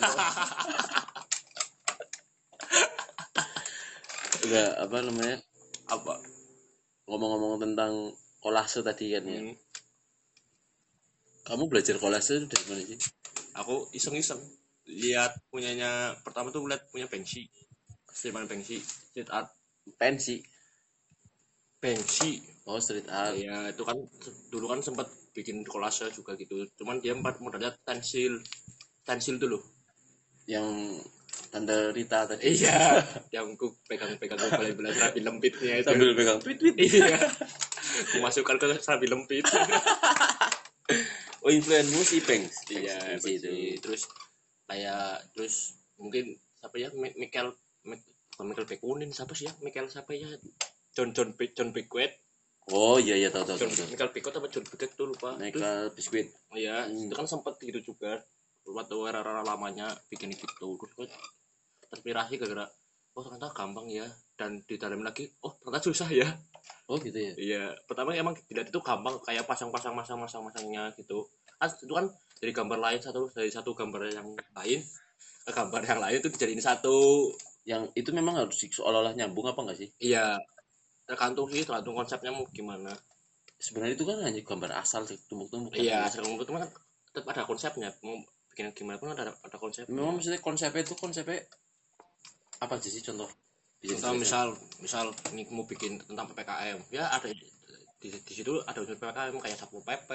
enggak 4.42 4.72
apa 4.80 4.98
namanya? 5.06 5.38
Apa? 5.92 6.16
Ngomong-ngomong 7.08 7.60
tentang 7.60 8.16
kolase 8.44 8.80
tadi 8.84 9.12
kan 9.12 9.24
ya. 9.28 9.40
Hmm, 9.44 9.56
kamu 11.48 11.68
belajar 11.68 11.96
kolase 12.00 12.48
dari 12.48 12.64
mana 12.68 12.82
sih? 12.84 13.00
Aku 13.60 13.92
iseng-iseng 13.92 14.40
lihat 14.92 15.32
punyanya 15.48 16.16
pertama 16.22 16.52
tuh 16.52 16.68
lihat 16.68 16.88
punya 16.92 17.08
Banksy 17.08 17.48
Seniman 18.12 18.46
Banksy 18.48 18.84
street 18.84 19.32
art 19.32 19.48
pensi 19.96 20.44
Banksy 21.82 22.52
oh 22.70 22.78
street 22.78 23.10
art. 23.10 23.34
Ya 23.34 23.74
itu 23.74 23.82
kan 23.82 23.98
dulu 24.54 24.66
kan 24.70 24.80
sempat 24.86 25.10
bikin 25.34 25.66
kolase 25.66 26.12
juga 26.14 26.38
gitu. 26.38 26.68
Cuman 26.78 27.02
dia 27.02 27.18
empat 27.18 27.42
modalnya 27.42 27.74
tensil. 27.82 28.38
Tensil 29.02 29.42
loh 29.42 29.66
yang 30.46 31.02
tante 31.50 31.90
Rita 31.90 32.30
tadi. 32.30 32.54
Iya 32.62 33.02
yang 33.36 33.58
ku 33.58 33.74
pegang-pegang 33.90 34.38
gue 34.38 34.52
boleh 34.54 34.74
belas 34.78 34.96
rapi 35.02 35.26
lempitnya 35.26 35.82
itu. 35.82 35.90
Sambil 35.90 36.14
pegang. 36.14 36.38
Tweet 36.38 36.58
tweet. 36.62 36.76
Iya. 36.78 37.18
Dimasukkan 38.14 38.56
ke 38.62 38.66
serabi 38.78 39.08
lempit. 39.10 39.46
Oh 41.42 41.50
influenmu 41.50 42.06
si 42.06 42.22
Pengs 42.22 42.54
iya 42.70 43.18
Pengs 43.18 43.26
itu. 43.26 43.82
Terus 43.82 44.06
kayak 44.72 45.20
terus 45.36 45.76
mungkin 46.00 46.32
siapa 46.56 46.80
ya 46.80 46.88
Mi- 46.96 47.12
Michael 47.14 47.52
Mi- 47.84 48.00
bukan 48.32 48.46
Michael 48.48 48.70
Pekunin 48.70 49.12
siapa 49.12 49.36
sih 49.36 49.46
ya? 49.46 49.54
Michael 49.60 49.92
siapa 49.92 50.16
ya? 50.16 50.32
John 50.96 51.12
John 51.12 51.36
John 51.36 51.70
Pickett 51.72 52.12
oh 52.72 52.96
iya 52.96 53.20
iya 53.20 53.28
tahu 53.28 53.44
tahu 53.44 53.58
John 53.60 53.72
tahu 53.72 53.92
Michael 53.92 54.12
Pickett 54.12 54.36
apa 54.38 54.48
John 54.48 54.64
Pickett 54.64 54.92
tuh 54.96 55.12
lupa. 55.12 55.36
Terus 55.36 55.44
Michael 55.44 55.84
Biskuit 55.92 56.28
Iya, 56.52 56.88
Hmm. 56.88 57.08
itu 57.08 57.16
kan 57.16 57.28
sempat 57.28 57.60
gitu 57.60 57.80
juga. 57.82 58.24
Waktu 58.62 58.96
era-era 59.10 59.42
lamanya 59.42 59.90
bikin 60.08 60.32
gitu. 60.32 60.46
Terus 60.48 60.92
gue 60.96 61.08
terinspirasi 61.82 62.40
gara-gara 62.40 62.66
oh 63.12 63.22
ternyata 63.22 63.52
gampang 63.52 63.92
ya 63.92 64.08
dan 64.40 64.64
di 64.64 64.80
dalam 64.80 65.04
lagi 65.04 65.28
oh 65.44 65.52
ternyata 65.60 65.84
susah 65.84 66.08
ya. 66.08 66.28
Oh 66.88 66.96
gitu 66.96 67.18
ya? 67.18 67.34
Iya 67.36 67.64
pertama 67.84 68.16
emang 68.16 68.38
dilihat 68.48 68.72
itu 68.72 68.80
gampang 68.80 69.20
kayak 69.26 69.44
pasang-pasang 69.44 69.92
masang-masang 69.92 70.44
masangnya 70.46 70.88
gitu. 70.96 71.28
Kan 71.60 71.68
itu 71.74 71.92
kan 71.92 72.06
dari 72.42 72.52
gambar 72.58 72.80
lain 72.82 73.00
satu 73.00 73.30
dari 73.30 73.54
satu 73.54 73.78
gambar 73.78 74.10
yang 74.10 74.34
lain 74.58 74.82
ke 75.46 75.52
gambar 75.54 75.82
yang 75.86 76.00
lain 76.02 76.18
itu 76.18 76.30
dijadiin 76.34 76.62
satu. 76.62 77.30
Yang 77.62 77.94
itu 77.94 78.10
memang 78.10 78.42
harus 78.42 78.58
seolah-olah 78.58 79.14
nyambung 79.14 79.46
apa 79.46 79.62
enggak 79.62 79.78
sih? 79.86 79.90
Iya. 80.02 80.42
Tergantung 81.06 81.46
sih 81.54 81.62
tergantung 81.62 81.94
konsepnya 81.94 82.34
mau 82.34 82.50
gimana. 82.50 82.90
Sebenarnya 83.62 83.94
itu 83.94 84.06
kan 84.10 84.18
hanya 84.26 84.42
gambar 84.42 84.82
asal 84.82 85.06
sih 85.06 85.22
tumpuk-tumpuk 85.30 85.78
iya 85.78 86.10
sekarang 86.10 86.34
menurut 86.34 86.50
kan 86.50 86.66
tetap 87.14 87.30
ada 87.30 87.46
konsepnya. 87.46 87.94
Mau 88.02 88.18
bikin 88.50 88.74
gimana 88.74 88.98
pun 88.98 89.14
ada 89.14 89.32
ada 89.32 89.58
konsep 89.62 89.86
memang 89.88 90.18
maksudnya 90.18 90.42
konsepnya 90.42 90.82
itu 90.84 90.98
konsepnya 90.98 91.46
apa 92.58 92.74
aja 92.82 92.90
sih 92.90 93.06
contoh? 93.06 93.30
Bisa 93.82 93.98
Contoh 93.98 94.18
misal 94.18 94.48
misal 94.82 95.06
ini 95.34 95.46
mau 95.54 95.66
bikin 95.66 96.02
tentang 96.02 96.30
ppkm 96.34 96.78
ya 96.94 97.10
ada 97.10 97.30
di, 97.32 98.10
di 98.10 98.34
situ 98.34 98.62
ada 98.66 98.82
unsur 98.82 98.98
ppkm 98.98 99.38
kayak 99.42 99.58
satpol 99.58 99.86
pp 99.86 100.10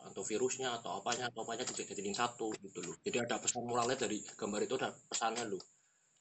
atau 0.00 0.22
virusnya 0.24 0.72
atau 0.80 1.00
apanya 1.00 1.28
atau 1.28 1.44
apanya 1.44 1.64
dijadiin 1.64 2.16
satu 2.16 2.48
gitu 2.58 2.80
loh. 2.80 2.96
Jadi 3.04 3.16
ada 3.20 3.36
pesan 3.36 3.68
moralnya 3.68 3.96
dari 3.96 4.20
gambar 4.24 4.60
itu 4.64 4.74
ada 4.80 4.88
pesannya 5.08 5.44
loh. 5.46 5.62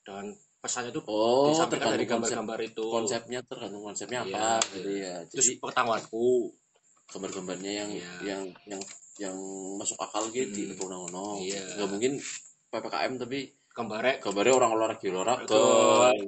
Dan 0.03 0.31
pesannya 0.59 0.91
itu 0.91 1.01
oh 1.07 1.51
disampaikan 1.55 1.95
dari 1.95 2.03
gambar-gambar 2.03 2.59
itu. 2.65 2.83
konsepnya 2.91 3.39
tergantung 3.47 3.83
konsepnya 3.83 4.19
Iya, 4.27 4.35
apa 4.35 4.43
iya. 4.59 4.73
gitu 4.75 4.89
ya. 4.91 5.15
Terus 5.31 5.45
jadi 5.47 5.57
pengetahuanku. 5.63 6.27
gambar-gambarnya 7.09 7.71
yang 7.73 7.89
Iya. 7.89 8.11
yang 8.21 8.43
yang 8.69 8.81
yang 9.17 9.37
masuk 9.81 9.97
akal 9.97 10.29
gitu 10.29 10.53
Hmm. 10.53 10.69
di 10.69 10.75
ngono 10.77 11.41
Iya. 11.41 11.65
nggak 11.81 11.89
mungkin 11.89 12.11
ppkm 12.69 13.13
tapi 13.17 13.39
gambarnya 13.73 14.15
gambarnya 14.21 14.53
orang 14.53 14.71
olahraga 14.77 15.07
olahraga 15.09 15.47
ke 15.49 15.61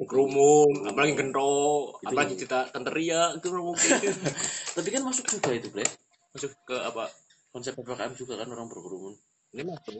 kerumun 0.09 0.89
apalagi 0.89 1.13
gento 1.13 1.53
Itu 2.01 2.09
apalagi 2.09 2.33
kita 2.33 2.73
tenteria 2.73 3.29
itu 3.37 3.45
nggak 3.45 3.61
mungkin 3.61 3.91
tapi 4.75 4.87
kan 4.89 5.01
masuk 5.05 5.25
juga 5.29 5.51
itu 5.53 5.67
bre. 5.69 5.85
Masuk 6.33 6.49
ke 6.65 6.75
apa 6.81 7.05
konsep 7.51 7.75
ppkm 7.75 8.11
juga 8.15 8.33
kan 8.39 8.47
orang 8.49 8.67
berkerumun 8.71 9.15
ini 9.51 9.67
masuk 9.67 9.99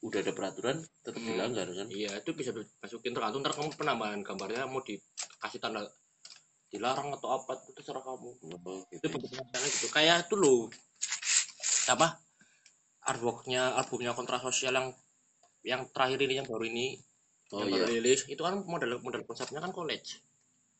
udah 0.00 0.18
ada 0.24 0.32
peraturan 0.32 0.76
tetap 1.04 1.20
Hmm. 1.20 1.28
dilanggar 1.28 1.68
kan 1.68 1.88
Iya, 1.92 2.10
itu 2.20 2.30
bisa 2.32 2.50
dimasukin 2.56 3.12
tergantung 3.12 3.44
ntar 3.44 3.52
kamu 3.52 3.68
penambahan 3.76 4.20
gambarnya 4.24 4.64
mau 4.64 4.80
dikasih 4.80 5.60
tanda 5.60 5.84
dilarang 6.72 7.14
atau 7.14 7.28
apa 7.36 7.56
itu 7.62 7.70
terserah 7.78 8.02
kamu. 8.02 8.30
Oh, 8.42 8.82
gitu. 8.90 9.06
Itu 9.06 9.06
gitu. 9.22 9.86
Kayak 9.92 10.26
itu 10.26 10.34
loh. 10.36 10.66
Apa? 11.92 12.18
Artworknya 13.06 13.78
albumnya 13.78 14.12
kontra 14.18 14.42
sosial 14.42 14.74
yang 14.74 14.88
yang 15.62 15.82
terakhir 15.94 16.18
ini 16.26 16.34
yang 16.42 16.48
baru 16.48 16.64
ini 16.66 16.86
oh 17.54 17.62
yang 17.62 17.68
iya 17.70 17.82
baru 17.86 17.92
rilis 17.94 18.20
itu 18.26 18.42
kan 18.42 18.54
model 18.66 18.98
model 19.02 19.22
konsepnya 19.26 19.62
kan 19.62 19.70
college. 19.74 20.18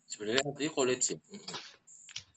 sebenarnya 0.06 0.42
artinya 0.46 0.70
college 0.70 1.04
ya. 1.10 1.18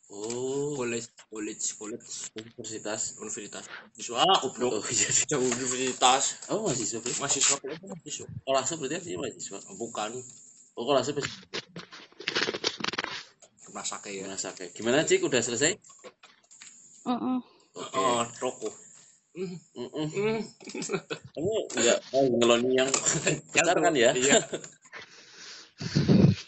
Oh. 0.10 0.76
College 0.76 1.08
college 1.30 1.66
college 1.78 2.08
universitas 2.36 3.02
universitas. 3.22 3.66
Mahasiswa 3.70 4.16
ah 4.22 4.38
goblok 4.42 4.72
oh 4.80 4.84
iya 4.90 5.10
universitas. 5.38 6.24
Oh 6.50 6.66
mahasiswa 6.66 7.00
berarti 7.00 7.20
mahasiswa 7.22 7.56
itu 7.62 7.86
mahasiswa? 7.86 8.26
Kolase 8.46 8.74
berarti 8.78 8.96
artinya 8.98 9.18
mahasiswa? 9.24 9.58
Bukan. 9.78 10.12
Oh 10.78 10.84
kolase 10.86 11.12
masake 13.74 14.10
ya. 14.18 14.26
Merasa 14.26 14.52
kayak 14.58 14.74
gimana 14.74 15.06
cik? 15.06 15.24
Udah 15.24 15.42
selesai? 15.42 15.78
Mm-mm. 17.08 17.40
oke 17.80 17.98
oh 17.98 18.22
rokok. 18.44 18.76
Hmm, 19.30 19.56
Mm-mm. 19.78 20.08
hmm. 20.10 20.40
kamu 21.38 21.54
nggak 21.70 22.00
mau 22.12 22.26
ngeloni 22.28 22.70
yang 22.82 22.90
besar 23.54 23.78
kan 23.78 23.94
ya? 23.94 24.12
iya. 24.18 24.42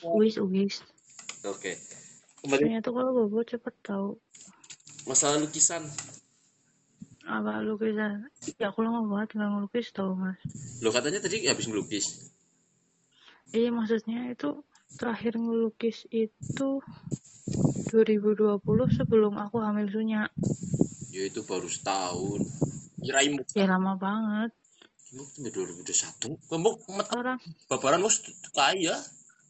Wis 0.02 0.36
wis. 0.42 0.84
oke 1.46 1.72
kembali. 2.42 2.62
Ternyata 2.66 2.90
kalau 2.90 3.12
bobo 3.14 3.40
cepet 3.46 3.76
tahu 3.86 4.18
masalah 5.06 5.38
lukisan. 5.42 5.86
Apa 7.26 7.62
lukisan. 7.62 8.28
Ya 8.58 8.74
aku 8.74 8.82
lama 8.82 9.06
banget 9.06 9.38
nggak 9.38 9.50
ngelukis 9.50 9.94
tau 9.94 10.18
mas. 10.18 10.38
lo 10.82 10.90
katanya 10.90 11.22
tadi 11.22 11.46
habis 11.46 11.70
ngelukis. 11.70 12.30
Iya 13.54 13.70
maksudnya 13.70 14.34
itu 14.34 14.66
terakhir 14.98 15.38
ngelukis 15.38 16.10
itu 16.10 16.82
2020 17.94 18.58
sebelum 18.98 19.38
aku 19.38 19.62
hamil 19.62 19.88
sunya. 19.92 20.26
ya 21.12 21.28
itu 21.28 21.44
baru 21.44 21.68
setahun. 21.68 22.42
Kiraimu 23.02 23.44
Ya 23.54 23.66
lama 23.70 23.94
banget. 24.00 24.52
Kamu 25.12 25.28
sampai 25.28 25.52
2021 25.52 26.40
Mbok 26.56 26.76
Orang 27.12 27.40
babaran 27.68 28.00
wis 28.08 28.24
kaya 28.56 28.96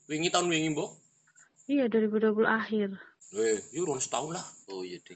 wingi 0.09 0.33
tahun 0.33 0.49
wingi 0.49 0.73
mbok 0.73 0.89
iya 1.71 1.87
2020 1.87 2.43
akhir. 2.43 2.89
eh 3.31 3.59
yuk 3.71 3.87
urun 3.87 4.03
setahun 4.03 4.35
lah. 4.35 4.45
Oh 4.67 4.83
iya 4.83 4.99
dek 4.99 5.15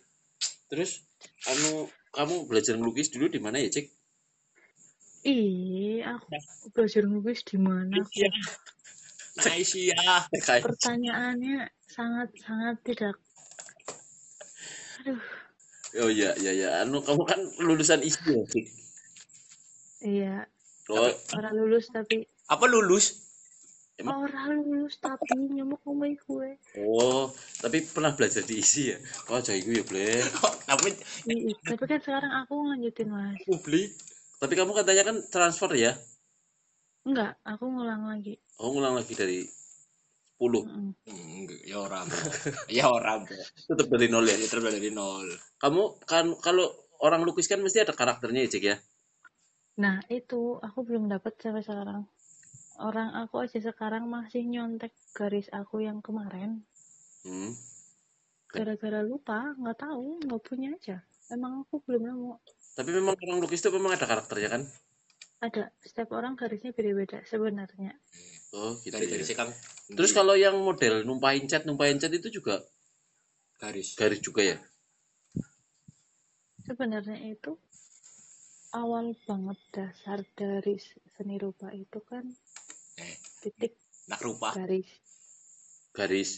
terus 0.71 1.03
kamu 1.43 1.91
kamu 2.15 2.35
belajar 2.47 2.73
ngelukis 2.79 3.11
dulu 3.11 3.27
di 3.27 3.43
mana 3.43 3.59
ya 3.59 3.69
cik? 3.69 3.91
Ih, 5.25 6.05
aku 6.05 6.31
belajar 6.71 7.03
ngelukis 7.03 7.43
di 7.43 7.57
mana? 7.59 7.99
Iya. 8.15 8.31
Aisyah 9.35 10.31
Pertanyaannya 10.63 11.67
sangat 11.91 12.31
sangat 12.39 12.75
tidak. 12.87 13.19
Aduh, 15.03 15.19
oh 16.07 16.09
iya 16.09 16.31
iya 16.39 16.51
iya. 16.55 16.69
Anu 16.87 17.03
kamu 17.03 17.27
kan 17.27 17.39
lulusan 17.59 17.99
isi 17.99 18.23
ya 18.31 18.43
cik? 18.47 18.65
Iya. 20.07 20.35
Oh. 20.87 21.11
Orang 21.35 21.53
lulus 21.57 21.91
tapi 21.91 22.23
apa 22.45 22.65
lulus 22.69 23.24
orang 24.03 24.59
lulus 24.59 24.99
tapi 24.99 25.39
nyamuk 25.39 25.79
ngomong 25.87 26.19
gue. 26.19 26.49
oh 26.83 27.31
tapi 27.63 27.79
pernah 27.87 28.11
belajar 28.11 28.43
di 28.43 28.59
isi 28.59 28.91
ya 28.91 28.97
oh 29.31 29.39
jadi 29.39 29.63
gue 29.63 29.79
ya 29.79 29.83
boleh 29.87 30.19
tapi 30.67 30.89
tapi 31.63 31.83
kan 31.87 31.99
sekarang 32.03 32.31
aku 32.43 32.53
ngelanjutin 32.59 33.07
mas. 33.07 33.39
publik 33.47 33.95
tapi 34.43 34.53
kamu 34.59 34.71
katanya 34.75 35.03
kan 35.07 35.17
transfer 35.31 35.71
ya 35.79 35.95
Enggak, 37.05 37.37
aku 37.45 37.69
ngulang 37.69 38.09
lagi. 38.09 38.35
oh 38.59 38.73
ngulang 38.75 38.97
lagi 38.99 39.13
dari 39.15 39.39
10 40.35 40.67
Mm-mm. 40.67 40.91
Hmm, 41.07 41.47
ya 41.63 41.79
orang 41.79 42.07
ya 42.67 42.91
orang 42.91 43.23
tetap 43.69 43.87
dari 43.87 44.11
nol 44.11 44.27
ya 44.27 44.35
ya 44.35 44.47
terus 44.51 44.67
dari 44.67 44.91
nol 44.91 45.23
kamu 45.55 46.03
kan 46.03 46.35
kalau 46.43 46.67
orang 46.99 47.23
lukis 47.23 47.47
kan 47.47 47.63
mesti 47.63 47.87
ada 47.87 47.95
karakternya 47.95 48.43
ya 48.43 48.51
cik 48.51 48.65
ya 48.67 48.77
Nah 49.75 49.99
itu 50.07 50.55
aku 50.63 50.87
belum 50.87 51.11
dapat 51.11 51.35
sampai 51.35 51.59
sekarang. 51.59 52.07
Orang 52.79 53.09
aku 53.15 53.35
aja 53.47 53.59
sekarang 53.59 54.07
masih 54.11 54.43
nyontek 54.47 54.91
garis 55.15 55.47
aku 55.51 55.83
yang 55.83 55.99
kemarin. 56.03 56.63
hmm. 57.23 57.51
Gara-gara 58.53 59.01
lupa, 59.03 59.53
nggak 59.59 59.77
tahu, 59.85 60.19
nggak 60.23 60.41
punya 60.47 60.69
aja. 60.77 60.97
Emang 61.31 61.65
aku 61.65 61.81
belum 61.85 62.03
nemu. 62.05 62.31
tapi 62.75 62.91
memang 62.91 63.15
orang 63.23 63.39
lukis 63.43 63.63
itu 63.63 63.71
memang 63.71 63.95
ada 63.95 64.03
karakternya 64.07 64.49
kan 64.51 64.61
Ada, 65.39 65.71
setiap 65.79 66.11
orang 66.11 66.35
garisnya 66.35 66.71
beda-beda 66.75 67.23
sebenarnya. 67.23 67.95
oh 68.55 68.71
gitu 68.83 68.93
dari 68.95 69.05
ya. 69.07 69.11
dari 69.15 69.25
kan 69.35 69.49
terus 69.97 70.11
kalau 70.15 70.33
yang 70.35 70.55
model 70.59 71.03
numpain 71.07 71.43
cat 71.49 71.63
numpain 71.67 71.97
cat 72.01 72.11
itu 72.13 72.29
juga 72.37 72.63
garis 73.61 73.95
garis 73.99 74.21
juga 74.21 74.41
ya 74.43 74.57
Sebenarnya 76.65 77.19
itu 77.29 77.51
awal 78.73 79.13
banget 79.27 79.59
dasar 79.71 80.19
dari 80.35 80.75
seni 81.15 81.37
rupa 81.39 81.69
itu 81.71 81.99
kan 82.03 82.25
titik 83.45 83.77
nak 84.09 84.17
rupa 84.25 84.57
garis. 84.57 84.89
garis 85.93 86.31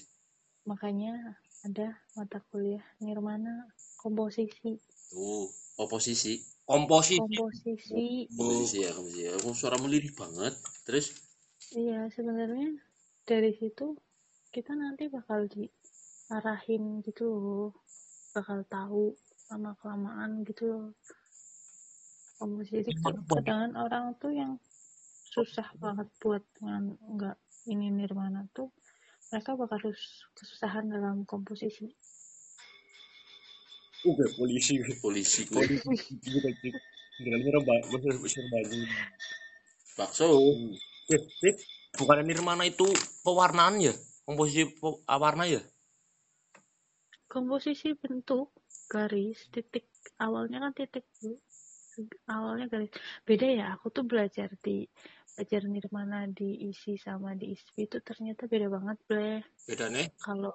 Makanya 0.67 1.15
ada 1.63 1.95
mata 2.19 2.43
kuliah 2.51 2.83
nirmana 2.99 3.71
komposisi. 4.03 4.75
tuh 5.07 5.47
oposisi 5.79 6.43
komposisi 6.67 7.15
Komposisi. 7.23 8.27
komposisi 8.35 8.77
ya 8.83 8.91
komposisi 8.91 9.23
ya 9.23 9.31
oh, 9.39 9.55
suara 9.55 9.79
lirik 9.87 10.11
banget 10.19 10.51
terus 10.83 11.15
Iya, 11.71 12.07
sebenarnya 12.13 12.79
dari 13.27 13.51
situ 13.55 13.95
kita 14.55 14.71
nanti 14.71 15.11
bakal 15.11 15.51
diarahin 15.51 17.03
gitu 17.03 17.27
loh. 17.27 17.69
Bakal 18.31 18.63
tahu 18.71 19.11
lama 19.51 19.75
kelamaan 19.83 20.47
gitu 20.47 20.63
loh. 20.71 20.85
Komposisi 22.39 22.87
kan 23.03 23.19
kadang 23.27 23.75
orang 23.75 24.15
tuh 24.21 24.31
yang 24.31 24.55
susah 25.37 25.69
banget 25.77 26.09
buat 26.17 26.41
dengan 26.57 26.97
nggak 26.97 27.37
ini 27.69 27.93
nirmana 27.93 28.49
tuh 28.57 28.73
mereka 29.29 29.53
bakal 29.53 29.77
harus 29.77 30.25
kesusahan 30.33 30.89
dalam 30.89 31.27
komposisi. 31.29 31.93
Oke, 34.07 34.25
polisi. 34.33 34.81
Polisi 35.03 35.41
gue. 35.45 35.61
Polisi. 35.61 35.93
Dengan 37.21 37.39
serba 37.45 37.75
baju 38.49 38.77
bakso. 39.97 40.25
Eh, 41.11 41.21
eh, 41.49 41.55
bukan 41.97 42.25
nirmana 42.25 42.65
itu 42.65 42.87
pewarnaan 43.21 43.77
ya? 43.77 43.93
Komposisi 44.25 44.73
pe- 44.73 45.01
warna 45.05 45.45
ya? 45.45 45.61
Komposisi 47.29 47.93
bentuk 47.93 48.57
garis 48.89 49.51
titik. 49.53 49.85
Awalnya 50.17 50.63
kan 50.63 50.73
titik 50.73 51.05
awalnya 52.29 52.69
garis. 52.69 52.93
Beda 53.25 53.47
ya 53.49 53.65
aku 53.75 53.89
tuh 53.89 54.05
belajar 54.05 54.53
di 54.61 54.85
belajar 55.37 55.69
nirmana 55.69 56.25
di 56.33 56.65
isi 56.65 56.97
sama 56.97 57.37
di 57.37 57.53
ISP 57.53 57.85
itu 57.85 58.01
ternyata 58.01 58.49
beda 58.49 58.73
banget 58.73 58.97
bleh 59.05 59.45
beda 59.69 59.85
nih? 59.93 60.09
Kalau 60.17 60.49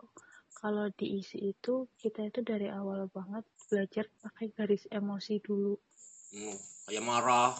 kalau 0.58 0.90
di 0.98 1.22
isi 1.22 1.54
itu 1.54 1.86
kita 2.02 2.26
itu 2.26 2.42
dari 2.42 2.66
awal 2.66 3.06
banget 3.14 3.46
belajar 3.70 4.10
pakai 4.18 4.50
garis 4.50 4.82
emosi 4.90 5.38
dulu. 5.38 5.78
Hmm, 6.34 6.58
kayak 6.90 7.04
marah 7.06 7.54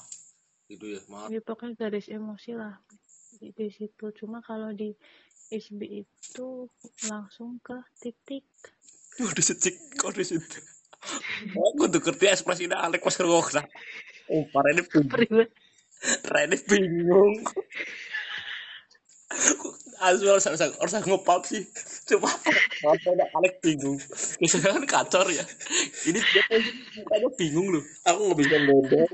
gitu 0.66 0.98
ya 0.98 1.00
marah. 1.06 1.30
Ya 1.30 1.38
pokoknya 1.38 1.78
garis 1.78 2.11
emosi 2.11 2.58
lah 2.58 2.74
di, 3.38 3.54
di 3.54 3.70
situ. 3.70 4.11
Cuma 4.18 4.42
kalau 4.42 4.74
di 4.74 4.90
ISB 5.54 6.02
itu 6.02 6.66
langsung 7.06 7.62
ke 7.62 7.78
titik. 8.02 8.42
Udah 9.22 9.46
secik 9.46 9.78
kode 9.94 10.26
situ? 10.26 10.58
Aku 11.54 11.87
tuh 11.92 12.02
ngerti 12.02 12.26
ekspresi 12.35 12.66
Alek 12.66 13.06
pas 13.06 13.14
kerja 13.14 13.62
oh 14.26 14.42
para 14.50 14.68
ini. 14.74 14.82
Peribad. 15.06 15.50
Rene 16.03 16.57
bingung. 16.67 17.35
Asu 20.03 20.27
harus 20.29 20.45
harus 20.45 20.61
harus 20.61 20.93
ngepap 21.07 21.47
sih. 21.47 21.62
Cuma 22.11 22.29
apa 22.29 23.09
ada 23.15 23.25
Alek 23.38 23.62
bingung. 23.62 23.97
Biasanya 24.43 24.77
kan 24.77 24.85
kacor 24.85 25.27
ya. 25.31 25.45
Ini 26.05 26.19
dia 26.19 26.43
tuh 26.51 26.61
mukanya 26.99 27.29
bingung 27.38 27.67
loh. 27.71 27.85
Aku 28.11 28.19
nggak 28.29 28.38
bisa 28.43 28.57
ngomong. 28.67 29.09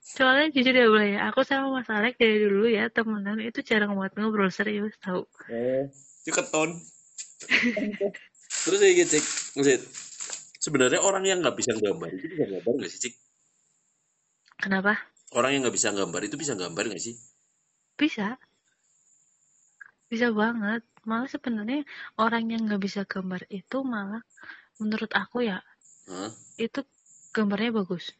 Soalnya 0.00 0.46
jujur 0.50 0.74
ya 0.74 0.86
boleh 0.90 1.08
ya 1.16 1.20
aku 1.30 1.40
sama 1.46 1.70
Mas 1.70 1.88
Alek 1.88 2.18
dari 2.18 2.42
dulu 2.42 2.66
ya 2.66 2.90
temenan 2.90 3.38
itu 3.40 3.62
jarang 3.62 3.94
banget 3.94 4.18
ngobrol 4.18 4.50
serius 4.50 4.92
tahu 4.98 5.22
eh. 5.48 5.86
Itu 6.26 6.34
keton. 6.34 6.76
Terus 8.66 8.80
gitu 8.82 9.16
cik 9.16 9.24
Maksud, 9.56 9.80
sebenarnya 10.60 11.00
orang 11.00 11.24
yang 11.24 11.38
nggak 11.40 11.56
bisa 11.56 11.72
gambar 11.72 12.10
itu 12.12 12.26
bisa 12.26 12.44
gambar 12.44 12.72
nggak 12.76 12.90
sih 12.90 13.00
cik? 13.08 13.14
Kenapa 14.60 14.98
orang 15.34 15.50
yang 15.54 15.60
nggak 15.66 15.76
bisa 15.78 15.90
gambar 15.94 16.20
itu 16.26 16.36
bisa 16.38 16.54
gambar 16.58 16.84
nggak 16.90 17.02
sih? 17.02 17.14
Bisa. 17.98 18.38
Bisa 20.10 20.28
banget. 20.34 20.82
Malah 21.06 21.30
sebenarnya 21.32 21.86
orang 22.20 22.44
yang 22.52 22.68
nggak 22.68 22.82
bisa 22.82 23.02
gambar 23.08 23.48
itu 23.48 23.78
malah 23.80 24.20
menurut 24.80 25.12
aku 25.16 25.44
ya 25.44 25.64
Hah? 26.08 26.28
itu 26.60 26.80
gambarnya 27.32 27.80
bagus. 27.80 28.12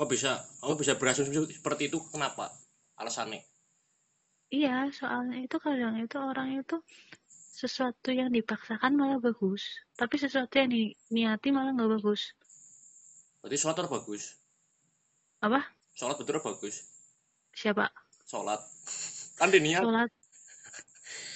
Kok 0.00 0.08
bisa? 0.10 0.42
Kamu 0.62 0.74
bisa 0.80 0.96
berasumsi 0.96 1.60
seperti 1.60 1.92
itu 1.92 1.98
kenapa? 2.08 2.50
Alasannya? 2.96 3.42
Iya 4.54 4.88
soalnya 4.94 5.42
itu 5.42 5.56
kadang 5.58 5.98
itu 5.98 6.16
orang 6.20 6.62
itu 6.62 6.78
sesuatu 7.54 8.10
yang 8.10 8.30
dipaksakan 8.30 8.94
malah 8.94 9.18
bagus. 9.18 9.82
Tapi 9.94 10.14
sesuatu 10.18 10.54
yang 10.58 10.70
diniati 10.70 11.48
malah 11.54 11.74
nggak 11.74 11.90
bagus. 12.00 12.34
Berarti 13.42 13.56
harus 13.60 13.90
bagus. 13.92 14.22
Apa 15.44 15.60
sholat 15.94 16.18
betul 16.18 16.42
bagus? 16.42 16.84
Siapa? 17.54 17.86
Sholat. 18.26 18.60
Kan 19.38 19.48
diniat 19.54 19.82
sholat. 19.82 20.10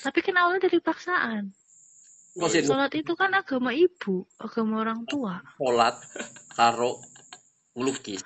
Tapi 0.02 0.18
kan 0.22 0.34
awalnya 0.38 0.66
dari 0.70 0.78
paksaan. 0.78 1.50
Masih 2.38 2.62
Sholat 2.62 2.94
itu 2.94 3.18
kan 3.18 3.34
agama 3.34 3.74
ibu, 3.74 4.22
agama 4.38 4.86
orang 4.86 5.02
tua. 5.10 5.42
sholat 5.58 5.98
karo 6.54 7.02
ngelukis. 7.74 8.22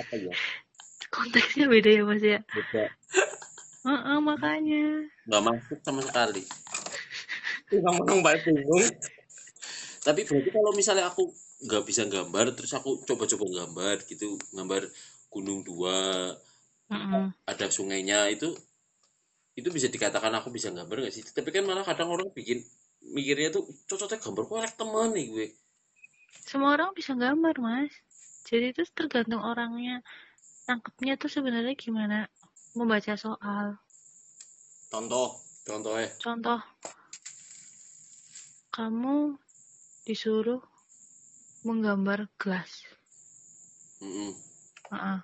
Apa 0.00 0.14
ya? 0.16 0.32
Konteksnya 1.12 1.68
beda 1.68 1.90
ya 1.92 2.02
mas 2.08 2.24
ya. 2.24 2.40
beda. 2.40 2.88
Heeh, 3.82 4.18
makanya. 4.22 4.84
nggak 5.28 5.42
masuk 5.44 5.78
sama 5.84 6.00
sekali. 6.00 6.40
Menang 7.72 8.20
banget 8.20 8.48
bingung. 8.48 8.84
tapi 10.02 10.26
berarti 10.26 10.50
kalau 10.50 10.72
misalnya 10.74 11.06
aku 11.06 11.30
nggak 11.62 11.84
bisa 11.86 12.02
gambar 12.10 12.58
terus 12.58 12.74
aku 12.74 13.06
coba-coba 13.06 13.46
gambar 13.62 14.02
gitu 14.10 14.34
gambar 14.50 14.90
gunung 15.32 15.60
dua 15.68 15.96
Heeh. 16.92 17.26
ada 17.52 17.66
sungainya 17.76 18.18
itu 18.34 18.48
itu 19.58 19.68
bisa 19.76 19.88
dikatakan 19.94 20.32
aku 20.38 20.48
bisa 20.56 20.68
gambar 20.76 20.96
nggak 21.04 21.14
sih 21.16 21.22
tapi 21.36 21.48
kan 21.54 21.64
malah 21.68 21.84
kadang 21.84 22.08
orang 22.14 22.28
bikin 22.38 22.58
mikirnya 23.16 23.48
tuh 23.56 23.64
cocoknya 23.88 24.18
gambar 24.24 24.42
kok 24.48 24.56
elek 24.60 24.74
teman 24.80 25.08
nih 25.16 25.26
gue 25.34 25.46
Semua 26.48 26.74
orang 26.76 26.90
bisa 26.98 27.12
gambar 27.14 27.54
mas. 27.62 27.92
Jadi 28.48 28.74
itu 28.74 28.82
tergantung 28.98 29.40
orangnya. 29.40 30.02
Tangkapnya 30.66 31.14
tuh 31.14 31.30
sebenarnya 31.30 31.74
gimana 31.78 32.18
membaca 32.78 33.14
soal. 33.14 33.78
Contoh, 34.92 35.28
contohnya 35.64 36.08
Contoh, 36.24 36.60
kamu 38.74 39.38
disuruh 40.06 40.60
menggambar 41.62 42.26
gelas. 42.40 42.72
Mm-mm. 44.02 44.51
Heeh. 44.92 45.18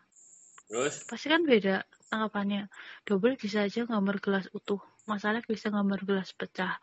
terus 0.69 0.95
Pasti 1.09 1.27
kan 1.29 1.45
beda 1.45 1.85
tanggapannya. 2.09 2.69
Double 3.05 3.37
bisa 3.37 3.69
aja 3.69 3.85
gambar 3.85 4.17
gelas 4.25 4.47
utuh. 4.57 4.81
Masalah 5.09 5.41
bisa 5.45 5.69
gambar 5.73 6.05
gelas 6.05 6.33
pecah. 6.37 6.77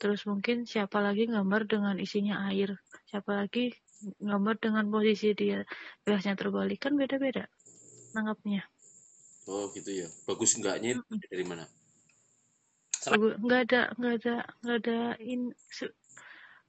Terus 0.00 0.24
mungkin 0.28 0.64
siapa 0.68 1.00
lagi 1.00 1.28
gambar 1.28 1.68
dengan 1.68 1.96
isinya 2.00 2.48
air. 2.48 2.76
Siapa 3.08 3.32
lagi 3.44 3.72
gambar 4.20 4.56
dengan 4.56 4.84
posisi 4.88 5.36
dia 5.36 5.64
gelasnya 6.04 6.36
terbalik. 6.36 6.80
Kan 6.80 6.96
beda-beda 6.96 7.44
nanggapnya. 8.16 8.66
oh 9.50 9.66
gitu 9.74 9.90
ya 9.90 10.08
bagus 10.30 10.54
enggaknya 10.58 11.02
dari 11.26 11.42
mana 11.42 11.66
Bagus. 13.00 13.32
Nggak 13.40 13.60
ada, 13.64 13.82
nggak 13.96 14.14
ada, 14.20 14.36
nggak 14.60 14.76
ada 14.84 14.98
in, 15.24 15.56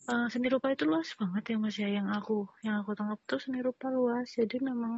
eh, 0.09 0.27
seni 0.33 0.47
rupa 0.49 0.73
itu 0.73 0.87
luas 0.89 1.13
banget 1.13 1.43
ya 1.53 1.57
mas 1.61 1.75
ya. 1.77 1.89
Yang 1.89 2.07
aku 2.17 2.37
yang 2.65 2.81
aku 2.81 2.91
tangkap 2.97 3.19
tuh 3.29 3.39
seni 3.41 3.59
rupa 3.61 3.93
luas. 3.93 4.31
Jadi 4.33 4.57
memang 4.61 4.97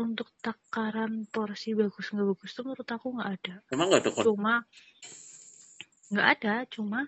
untuk 0.00 0.28
takaran 0.40 1.28
porsi 1.28 1.76
bagus 1.76 2.12
nggak 2.12 2.28
bagus 2.32 2.50
tuh 2.56 2.64
menurut 2.64 2.88
aku 2.88 3.06
nggak 3.16 3.30
ada. 3.40 3.54
Emang 3.68 3.86
nggak 3.92 4.02
ada 4.06 4.10
kon 4.12 4.22
cuma 4.24 4.54
nggak 6.12 6.28
ada. 6.38 6.54
Cuma 6.72 7.00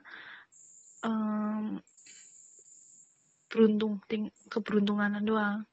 em, 1.05 1.81
beruntung 3.49 4.03
ting 4.11 4.29
keberuntungan 4.51 5.23
doang. 5.25 5.65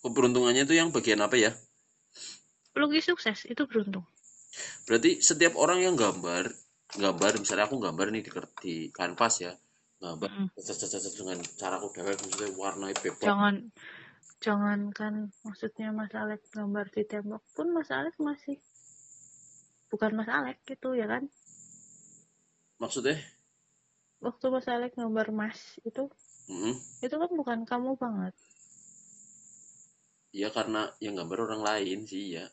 Keberuntungannya 0.00 0.64
itu 0.64 0.74
yang 0.78 0.88
bagian 0.94 1.20
apa 1.20 1.36
ya? 1.36 1.52
Pelukis 2.72 3.04
sukses 3.04 3.44
itu 3.44 3.66
beruntung. 3.68 4.06
Berarti 4.88 5.20
setiap 5.20 5.54
orang 5.60 5.84
yang 5.84 5.94
gambar 5.94 6.50
gambar 6.90 7.38
misalnya 7.38 7.70
aku 7.70 7.78
gambar 7.78 8.10
nih 8.10 8.22
di, 8.26 8.30
di 8.58 8.74
kanvas 8.90 9.46
ya 9.46 9.52
gambar 10.02 10.30
Mm. 10.32 10.48
cet- 10.66 10.88
cet- 10.92 11.16
dengan 11.18 11.38
cara 11.60 11.74
aku 11.78 11.88
dewek 11.96 12.16
maksudnya 12.22 12.50
warnanya 12.60 12.96
bebas 13.04 13.20
jangan 13.26 13.54
jangankan 14.44 15.14
maksudnya 15.44 15.88
Mas 15.98 16.12
Alek 16.22 16.40
gambar 16.56 16.86
di 16.96 17.02
tembok 17.10 17.42
pun 17.54 17.66
Mas 17.76 17.90
Alek 17.92 18.16
masih 18.28 18.56
bukan 19.92 20.12
Mas 20.18 20.30
Alek 20.30 20.58
gitu 20.70 20.88
ya 21.00 21.06
kan? 21.12 21.22
Maksudnya? 22.80 23.20
Waktu 24.24 24.46
Mas 24.52 24.66
Alek 24.74 24.92
gambar 24.96 25.28
Mas 25.40 25.60
itu 25.88 26.02
mm 26.48 26.74
itu 27.04 27.14
kan 27.22 27.30
bukan 27.40 27.58
kamu 27.70 27.90
banget. 28.02 28.34
Ya 30.40 30.48
karena 30.56 30.82
yang 31.04 31.14
gambar 31.18 31.38
orang 31.46 31.62
lain 31.68 32.00
sih 32.10 32.24
ya 32.38 32.46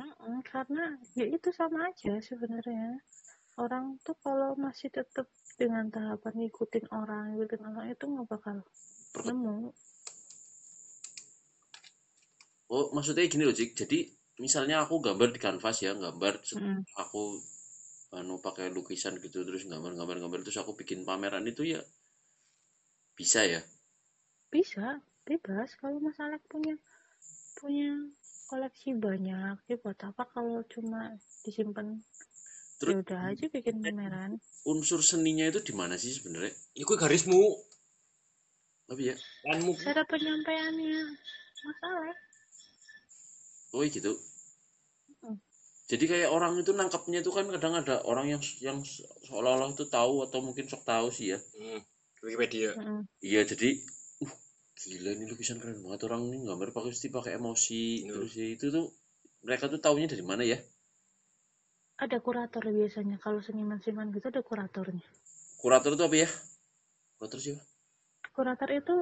Mm-mm, 0.00 0.34
karena 0.52 0.84
ya 1.18 1.26
itu 1.36 1.48
sama 1.58 1.78
aja 1.88 2.12
sebenarnya 2.28 2.86
orang 3.60 4.00
tuh 4.00 4.16
kalau 4.24 4.56
masih 4.56 4.88
tetap 4.88 5.28
dengan 5.60 5.92
tahapan 5.92 6.32
ngikutin 6.40 6.86
orang 6.92 7.36
ngikutin 7.36 7.62
orang 7.68 7.86
itu 7.92 8.04
nggak 8.08 8.26
bakal 8.28 8.56
nemu. 9.28 9.72
Oh 12.72 12.88
maksudnya 12.96 13.28
gini 13.28 13.44
loh 13.44 13.52
Cik. 13.52 13.76
Jadi 13.76 13.98
misalnya 14.40 14.80
aku 14.84 14.98
gambar 15.04 15.28
di 15.36 15.40
kanvas 15.40 15.84
ya 15.84 15.92
gambar 15.92 16.40
Mm. 16.56 16.80
aku 16.96 17.36
anu 18.12 18.40
pakai 18.40 18.68
lukisan 18.72 19.16
gitu 19.20 19.44
terus 19.44 19.64
gambar 19.68 19.92
gambar 19.96 20.16
gambar 20.24 20.40
terus 20.44 20.60
aku 20.60 20.72
bikin 20.76 21.04
pameran 21.04 21.44
itu 21.48 21.64
ya 21.76 21.80
bisa 23.12 23.44
ya? 23.44 23.60
Bisa 24.48 25.00
bebas. 25.28 25.76
Kalau 25.76 26.00
Mas 26.00 26.16
Alek 26.16 26.40
punya 26.48 26.76
punya 27.60 27.92
koleksi 28.48 28.92
banyak 28.96 29.56
ya 29.68 29.76
buat 29.80 29.96
apa 30.04 30.28
kalau 30.28 30.60
cuma 30.68 31.16
disimpan 31.44 32.00
Terus- 32.82 32.94
ya 32.98 33.02
udah 33.06 33.20
aja 33.30 33.46
bikin 33.54 33.76
pameran. 33.84 34.30
unsur 34.72 35.00
seninya 35.10 35.46
itu 35.50 35.60
di 35.68 35.72
mana 35.80 35.94
sih 36.02 36.10
sebenarnya? 36.18 36.52
Iku 36.82 36.92
garismu, 36.98 37.42
tapi 38.88 39.02
ya. 39.10 39.16
Lanmu. 39.48 39.72
cara 39.82 40.02
penyampaiannya. 40.06 41.02
Mas 41.62 41.78
Alek 41.86 42.16
oh 43.72 43.82
gitu. 43.88 44.12
Mm. 45.22 45.36
jadi 45.90 46.04
kayak 46.10 46.30
orang 46.36 46.52
itu 46.62 46.70
nangkapnya 46.74 47.18
itu 47.22 47.30
kan 47.36 47.46
kadang 47.54 47.74
ada 47.80 47.94
orang 48.10 48.26
yang 48.32 48.42
yang 48.66 48.78
se- 48.82 49.06
seolah-olah 49.26 49.70
itu 49.76 49.84
tahu 49.96 50.14
atau 50.26 50.38
mungkin 50.46 50.66
sok 50.70 50.82
tahu 50.90 51.08
sih 51.16 51.26
ya. 51.34 51.38
Hmm, 51.58 51.80
Wikipedia. 52.26 52.70
Mm-mm. 52.78 53.00
iya 53.22 53.40
jadi 53.50 53.68
uh 54.24 54.32
gila 54.82 55.10
ini 55.16 55.24
lukisan 55.30 55.58
keren 55.62 55.78
banget. 55.84 56.00
Orang 56.08 56.22
ini 56.30 56.42
gambar 56.48 56.68
pakai 56.76 56.90
pasti 56.94 57.08
pakai 57.18 57.32
emosi. 57.38 57.82
Iya. 58.06 58.12
terus 58.14 58.32
ya 58.40 58.46
itu 58.56 58.66
tuh 58.76 58.84
mereka 59.46 59.64
tuh 59.72 59.80
taunya 59.84 60.06
dari 60.10 60.24
mana 60.30 60.42
ya 60.46 60.58
ada 62.02 62.18
kurator 62.18 62.62
biasanya. 62.66 63.16
Kalau 63.22 63.38
seniman-seniman 63.38 64.10
gitu 64.10 64.34
ada 64.34 64.42
kuratornya. 64.42 65.06
Kurator 65.62 65.94
itu 65.94 66.02
apa 66.02 66.16
ya? 66.26 66.28
Kurator 67.18 67.38
siapa? 67.38 67.62
Kurator 68.32 68.68
itu 68.74 68.96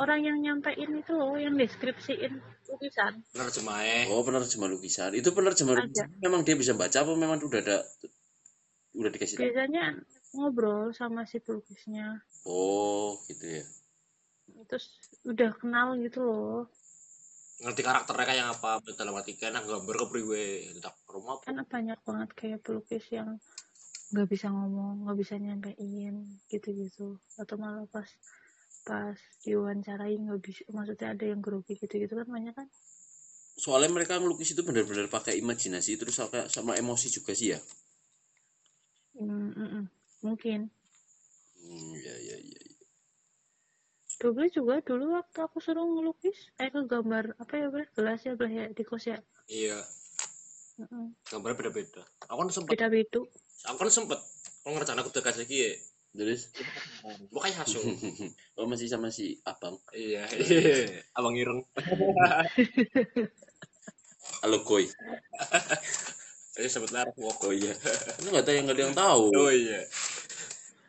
orang 0.00 0.20
yang 0.24 0.38
nyampein 0.40 0.90
itu 0.98 1.12
loh 1.14 1.36
yang 1.38 1.54
deskripsiin 1.54 2.40
lukisan. 2.66 3.22
Penerjemahnya. 3.30 4.08
oh 4.10 4.24
penerjemah 4.24 4.68
lukisan. 4.72 5.12
Itu 5.14 5.30
penerjemah 5.36 5.78
lukisan 5.78 6.08
memang 6.18 6.42
dia 6.42 6.56
bisa 6.58 6.72
baca 6.74 7.04
apa 7.04 7.12
memang 7.14 7.38
udah 7.44 7.60
ada 7.60 7.78
udah 8.92 9.10
dikasih 9.12 9.40
tahu? 9.40 9.44
biasanya 9.48 9.84
ngobrol 10.36 10.92
sama 10.96 11.28
si 11.28 11.38
pelukisnya. 11.38 12.24
Oh 12.48 13.20
gitu 13.28 13.60
ya. 13.60 13.64
Terus 14.68 14.96
udah 15.28 15.52
kenal 15.60 16.00
gitu 16.00 16.24
loh 16.24 16.72
Ngerti 17.62 17.80
karakternya 17.86 18.26
kayak 18.26 18.46
apa, 18.58 18.70
dalam 18.98 19.14
arti 19.14 19.38
kan 19.38 19.54
gambar 19.54 19.94
ke 19.94 20.06
priwe, 20.10 20.44
tak 20.82 20.98
rumah 21.06 21.38
kan 21.46 21.62
banyak 21.62 21.98
banget 22.02 22.30
kayak 22.34 22.58
pelukis 22.66 23.06
yang 23.14 23.38
nggak 24.10 24.28
bisa 24.28 24.50
ngomong 24.50 25.06
nggak 25.06 25.18
bisa 25.22 25.34
nyampein 25.38 26.14
gitu-gitu. 26.50 27.22
Atau 27.38 27.56
malah 27.62 27.86
pas 27.86 28.10
pas 28.82 29.14
diwawancarai 29.46 30.18
nggak 30.18 30.40
bisa 30.42 30.66
maksudnya 30.74 31.14
ada 31.14 31.24
yang 31.30 31.38
grogi 31.38 31.78
gitu-gitu 31.78 32.12
kan 32.18 32.26
banyak 32.26 32.50
kan? 32.50 32.66
Soalnya 33.54 33.94
mereka 33.94 34.18
ngelukis 34.18 34.58
itu 34.58 34.66
benar-benar 34.66 35.06
pakai 35.06 35.38
imajinasi 35.38 35.94
terus 36.00 36.18
sama, 36.18 36.50
sama 36.50 36.72
emosi 36.74 37.14
juga 37.14 37.30
sih 37.30 37.54
ya? 37.54 37.60
Mm, 39.22 39.54
mm, 39.54 39.68
mm. 39.70 39.84
mungkin. 40.26 40.60
Ya 41.62 42.14
ya 42.16 42.16
ya. 42.26 42.31
Dulu 44.22 44.46
juga 44.48 44.78
dulu 44.86 45.18
waktu 45.18 45.38
aku 45.42 45.58
suruh 45.58 45.82
ngelukis 45.82 46.54
eh 46.56 46.70
ke 46.70 46.78
gambar 46.86 47.34
apa 47.42 47.54
ya 47.58 47.66
bener 47.74 47.90
gelas 47.90 48.22
ya 48.22 48.38
belah 48.38 48.54
ya 48.54 48.64
di 48.70 48.84
kos 48.86 49.10
ya 49.10 49.18
Iya, 49.50 49.82
Mm-mm. 50.78 51.12
gambarnya 51.28 51.58
beda-beda. 51.58 52.00
Aku 52.30 52.38
kan 52.38 52.48
sempet, 52.48 52.78
beda 52.78 52.86
beda 52.88 53.20
aku 53.66 53.76
kan 53.76 53.90
sempet. 53.90 54.20
Aku 54.62 54.70
ngerjain 54.72 54.96
aku 54.96 55.10
tegas 55.10 55.36
lagi 55.36 55.58
ya. 55.58 55.72
terus 56.14 56.54
Bukannya 57.34 57.56
hasil. 57.58 57.82
oh 58.60 58.66
masih 58.70 58.86
sama 58.86 59.10
si 59.10 59.42
abang 59.42 59.74
iya. 59.92 60.22
Abang 61.18 61.34
Ireng. 61.34 61.66
halo 64.46 64.62
koi 64.62 64.86
Saya 66.52 66.68
sempet 66.68 66.92
laras 66.94 67.16
woko. 67.18 67.50
oh 67.50 67.54
iya 67.54 67.72
itu 68.20 68.28
nggak 68.30 68.44
tahu 68.46 68.54
yang 68.54 68.64
nggak 68.68 68.76
ada 68.78 68.84
yang 68.86 68.96
tahu 68.96 69.22
Oh 69.34 69.50
iya. 69.50 69.80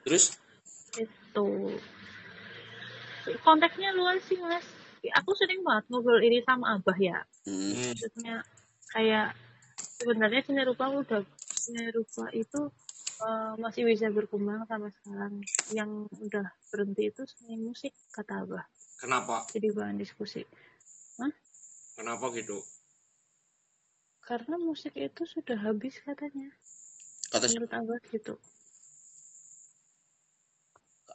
terus 0.03 0.35
itu 0.93 1.47
konteksnya 3.43 3.95
luas 3.95 4.21
sih 4.27 4.39
mas. 4.39 4.65
Aku 5.19 5.35
sering 5.35 5.63
banget 5.67 5.83
ngobrol 5.91 6.23
ini 6.23 6.39
sama 6.47 6.79
abah 6.79 6.95
ya. 6.95 7.17
Hmm, 7.43 7.91
maksudnya 7.91 8.47
kayak 8.95 9.35
sebenarnya 9.99 10.41
seni 10.47 10.63
rupa 10.63 10.85
udah 10.91 11.21
seni 11.59 11.91
rupa 11.91 12.31
itu 12.31 12.71
eh, 13.19 13.53
masih 13.59 13.83
bisa 13.83 14.07
berkembang 14.11 14.63
sampai 14.67 14.91
sekarang. 15.01 15.33
Yang 15.75 16.07
udah 16.23 16.45
berhenti 16.71 17.11
itu 17.11 17.21
seni 17.27 17.59
musik 17.59 17.91
kata 18.15 18.47
abah. 18.47 18.63
Kenapa? 18.99 19.51
jadi 19.51 19.75
bahan 19.75 19.99
diskusi. 19.99 20.47
Kenapa 21.93 22.33
gitu? 22.33 22.63
karena 24.23 24.55
musik 24.55 24.95
itu 24.95 25.27
sudah 25.27 25.59
habis 25.59 25.99
katanya. 25.99 26.47
Kata 27.27 27.45
si- 27.51 27.59
menurut 27.59 27.71
abah 27.75 27.99
gitu. 28.09 28.33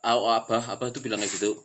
Oh, 0.04 0.30
abah 0.30 0.62
abah 0.76 0.88
tuh 0.92 1.02
bilang 1.02 1.18
kayak 1.18 1.34
gitu 1.34 1.58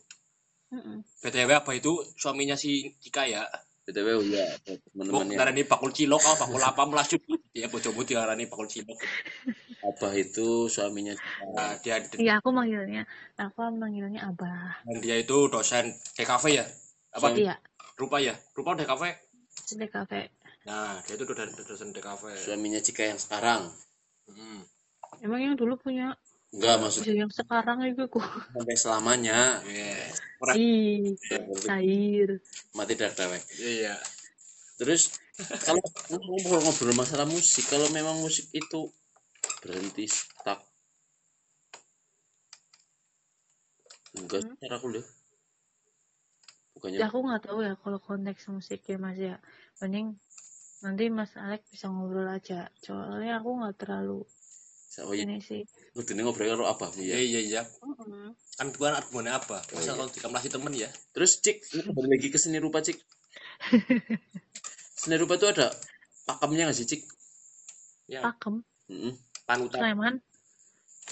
Btw 1.22 1.52
apa 1.54 1.72
itu? 1.78 2.02
Suaminya 2.18 2.58
si 2.58 2.94
Cika 3.02 3.30
ya? 3.30 3.46
Btw 3.84 4.16
oh 4.16 4.24
iya 4.24 4.48
Mau 4.96 5.12
teman-temannya 5.12 5.36
darani 5.36 5.64
bakul 5.68 5.92
cilok 5.92 6.24
oh 6.24 6.36
bakul 6.40 6.64
apa 6.64 6.88
melasut 6.88 7.20
ya 7.52 7.68
bojomu 7.68 8.08
diarani 8.08 8.48
bakul 8.48 8.64
cilok. 8.64 8.96
Abah 9.84 10.14
itu 10.16 10.72
suaminya 10.72 11.12
nah, 11.52 11.76
dia 11.84 12.00
Iya 12.16 12.40
aku 12.40 12.56
manggilnya, 12.56 13.04
aku 13.36 13.60
manggilnya 13.76 14.24
abah. 14.32 14.80
dan 14.88 14.98
dia 15.04 15.20
itu 15.20 15.52
dosen 15.52 15.92
DKV 16.16 16.44
ya? 16.56 16.66
Apa? 17.12 17.36
Iya, 17.36 17.60
rupa 18.00 18.24
ya? 18.24 18.40
Rupa 18.56 18.80
DKV 18.80 19.04
di 19.74 19.88
kafe. 19.92 20.32
nah 20.64 20.96
dia 21.04 21.20
itu 21.20 21.28
dosen 21.28 21.52
dosen 21.52 21.90
DKV 21.92 22.24
suaminya 22.40 22.80
Cika 22.80 23.04
yang 23.04 23.20
sekarang. 23.20 23.68
Hmm. 24.32 24.64
Emang 25.20 25.44
yang 25.44 25.56
dulu 25.60 25.76
punya, 25.76 26.16
enggak 26.54 26.76
maksud 26.82 27.02
yang 27.10 27.32
sekarang 27.34 27.82
juga 27.90 28.06
kok. 28.14 28.26
sampai 28.54 28.76
selamanya 28.78 29.40
Yes. 29.66 30.22
Ih, 30.54 31.16
cair. 31.66 32.30
mati 32.78 32.94
dar 33.00 33.12
dewek 33.16 33.42
Iya. 33.58 33.96
terus 34.78 35.16
kalau 35.66 35.82
ngobrol-ngobrol 36.12 36.94
masalah 36.94 37.26
musik 37.26 37.66
kalau 37.72 37.88
memang 37.96 38.20
musik 38.22 38.46
itu 38.54 38.92
berhenti 39.64 40.06
stuck 40.06 40.60
enggak 44.14 44.44
Hmm? 44.46 44.56
cara 44.62 44.76
aku 44.78 44.88
deh 44.94 45.06
bukannya 46.78 46.98
Ya 47.02 47.06
aku 47.10 47.20
nggak 47.26 47.42
tahu 47.48 47.60
ya 47.66 47.74
kalau 47.82 47.98
konteks 48.04 48.44
musiknya 48.52 48.98
mas 49.02 49.18
ya. 49.18 49.36
Mending 49.82 50.20
nanti 50.84 51.08
Mas 51.08 51.32
Alek 51.40 51.64
bisa 51.72 51.88
ngobrol 51.88 52.28
aja. 52.28 52.68
Soalnya 52.78 53.40
aku 53.40 53.50
nggak 53.56 53.76
terlalu 53.80 54.28
oh 55.02 55.14
iya 55.18 55.26
ini 55.26 55.42
sih. 55.42 55.66
kudu 55.98 56.14
ngobrol 56.22 56.54
karo 56.54 56.64
apa 56.70 56.94
Iya 57.02 57.18
ya 57.18 57.20
iya 57.22 57.40
iya. 57.42 57.62
Mm-mm. 57.82 58.38
Kan 58.54 58.70
itu 58.70 58.78
kan 58.78 58.94
argumennya 58.94 59.42
apa? 59.42 59.58
Masa 59.74 59.90
iya. 59.90 59.94
kalau 59.98 60.10
dikasih 60.14 60.52
temen 60.54 60.74
ya? 60.78 60.90
terus 61.18 61.42
cik 61.42 61.58
kembali 61.66 62.08
lagi 62.14 62.28
ke 62.30 62.38
seni 62.38 62.62
rupa 62.62 62.86
cik 62.86 62.98
seni 65.02 65.16
rupa 65.18 65.34
itu 65.42 65.50
ada 65.50 65.74
pakemnya 66.30 66.70
nggak 66.70 66.78
sih 66.78 66.86
cik 66.86 67.02
Ya. 68.04 68.20
Pakem, 68.20 68.60
Mm-mm. 68.92 69.16
Panutan. 69.48 69.80
Sleman, 69.80 70.16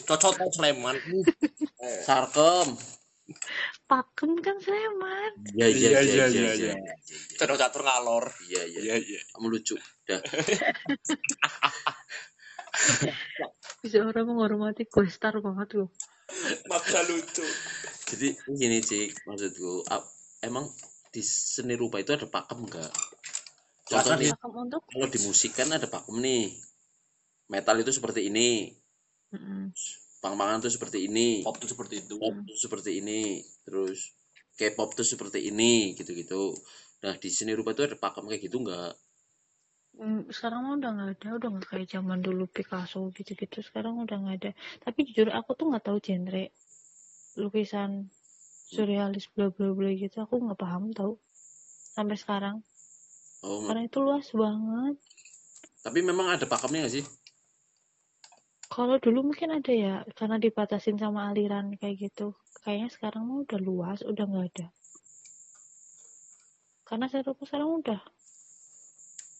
Cocok 0.05 0.33
tau 0.37 0.49
Sleman. 0.51 0.99
sarkem 2.05 2.75
pakem 3.87 4.35
kan 4.43 4.59
Sleman. 4.59 5.31
iya 5.55 5.67
iya 5.71 5.87
Iya, 5.87 5.99
iya 6.01 6.01
iya, 6.03 6.25
iya 6.27 6.51
iya, 6.53 6.73
iya 6.75 6.93
Cocok 7.39 7.57
catur 7.57 7.81
ngalor. 7.87 8.27
iya 8.51 8.61
iya 8.67 8.79
Iya 8.91 8.95
iya. 8.99 9.19
kamu 9.33 9.47
lucu 9.55 9.79
dah 10.05 10.19
Bisa 13.81 13.97
orang 14.05 14.29
menghormati 14.29 14.87
Star 15.09 15.37
banget 15.41 15.77
loh. 15.77 15.89
Maksa 16.71 17.03
lucu. 17.11 17.43
jadi 18.07 18.35
gini 18.47 18.79
cik 18.79 19.27
maksudku 19.27 19.83
emang 20.43 20.67
di 21.11 21.19
seni 21.23 21.75
rupa 21.75 21.99
itu 21.99 22.15
ada 22.15 22.27
pakem 22.27 22.63
nggak? 22.63 22.91
Contoh 23.87 24.15
nih 24.15 24.31
Pakem 24.31 24.51
untuk? 24.55 24.81
kalau 24.87 25.07
di 25.11 25.19
musik 25.27 25.51
kan 25.55 25.67
ada 25.75 25.87
pakem 25.91 26.23
nih. 26.23 26.55
Metal 27.51 27.75
itu 27.83 27.91
seperti 27.91 28.31
ini. 28.31 28.71
Mm-mm. 29.31 29.71
pang-pangan 30.23 30.63
tuh 30.63 30.71
seperti 30.71 31.07
ini. 31.07 31.43
Pop 31.43 31.59
tuh 31.59 31.67
seperti 31.67 32.03
itu. 32.03 32.15
pop 32.15 32.35
tuh 32.47 32.55
seperti 32.59 33.03
ini. 33.03 33.43
Terus 33.67 34.15
K-pop 34.55 34.95
tuh 34.95 35.07
seperti 35.07 35.51
ini 35.51 35.97
gitu-gitu. 35.97 36.55
Nah 37.03 37.17
di 37.17 37.29
seni 37.33 37.51
rupa 37.57 37.75
itu 37.75 37.83
ada 37.83 37.97
pakem 37.99 38.27
kayak 38.29 38.47
gitu 38.47 38.61
nggak? 38.63 38.93
Mm, 38.95 39.10
sekarang 40.33 40.65
mah 40.65 40.73
udah 40.81 40.89
nggak 40.97 41.09
ada 41.13 41.27
udah 41.37 41.49
nggak 41.53 41.67
kayak 41.69 41.87
zaman 41.93 42.25
dulu 42.25 42.49
Picasso 42.49 43.13
gitu-gitu 43.13 43.61
sekarang 43.61 44.01
udah 44.01 44.17
nggak 44.17 44.37
ada. 44.41 44.51
Tapi 44.81 45.05
jujur 45.05 45.29
aku 45.29 45.53
tuh 45.53 45.69
nggak 45.69 45.85
tahu 45.85 46.01
genre 46.01 46.49
lukisan 47.37 48.09
surrealis 48.73 49.29
bla 49.29 49.53
bla 49.53 49.71
bla 49.77 49.93
gitu 49.93 50.17
aku 50.25 50.41
nggak 50.41 50.57
paham 50.57 50.89
tau 50.89 51.21
sampai 51.93 52.17
sekarang. 52.17 52.65
Oh 53.45 53.69
karena 53.69 53.85
itu 53.85 53.97
luas 54.01 54.25
banget. 54.33 54.95
Tapi 55.85 55.99
memang 56.01 56.33
ada 56.33 56.45
pakemnya 56.49 56.85
nggak 56.85 56.95
sih? 56.97 57.05
Kalau 58.71 58.97
dulu 58.97 59.29
mungkin 59.29 59.53
ada 59.53 59.73
ya 59.75 59.95
karena 60.17 60.41
dibatasin 60.41 60.97
sama 60.97 61.29
aliran 61.29 61.77
kayak 61.77 62.09
gitu. 62.09 62.33
Kayaknya 62.65 62.89
sekarang 62.89 63.23
mah 63.29 63.45
udah 63.45 63.59
luas 63.61 63.99
udah 64.01 64.25
nggak 64.25 64.47
ada. 64.55 64.67
Karena 66.89 67.05
rupa 67.21 67.43
sekarang 67.45 67.69
udah 67.85 68.01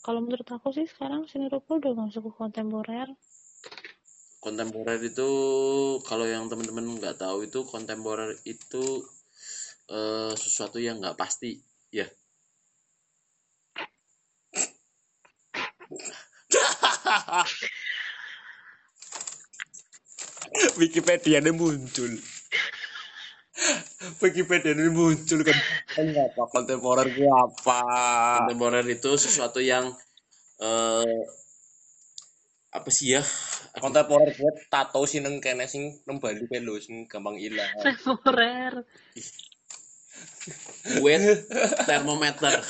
kalau 0.02 0.20
menurut 0.26 0.46
aku 0.50 0.74
sih 0.74 0.90
sekarang 0.90 1.30
seni 1.30 1.46
rupa 1.48 1.78
udah 1.78 1.94
masuk 1.94 2.30
ke 2.30 2.32
kontemporer 2.38 3.10
kontemporer 4.42 4.98
itu 5.06 5.30
kalau 6.02 6.26
yang 6.26 6.50
teman-teman 6.50 6.98
nggak 6.98 7.22
tahu 7.22 7.46
itu 7.46 7.62
kontemporer 7.70 8.34
itu 8.50 9.06
eh, 9.94 10.34
sesuatu 10.34 10.82
yang 10.82 10.98
nggak 10.98 11.18
pasti 11.18 11.62
ya 11.94 12.10
Wikipedia 20.80 21.40
ini 21.40 21.52
muncul. 21.56 22.12
Wikipedia 24.02 24.74
ini 24.74 24.90
muncul 24.90 25.46
kan. 25.46 25.54
Apa 26.34 26.44
kontemporer 26.50 27.06
itu 27.14 27.30
apa? 27.30 27.82
kontemporer 28.42 28.86
itu 28.90 29.14
sesuatu 29.14 29.62
yang 29.62 29.94
eh 30.62 31.22
apa 32.72 32.88
sih 32.88 33.20
ya 33.20 33.22
Kontemporer 33.78 34.32
gue 34.32 34.52
tato 34.72 35.04
sih 35.06 35.20
neng 35.22 35.38
kene 35.44 35.68
sing 35.68 36.02
nang 36.08 36.18
Bali 36.18 36.44
lho 36.48 36.76
sing 36.82 37.06
gampang 37.06 37.38
ilang. 37.38 37.68
temporer 37.84 38.84
weight 41.04 41.46
termometer 41.86 42.58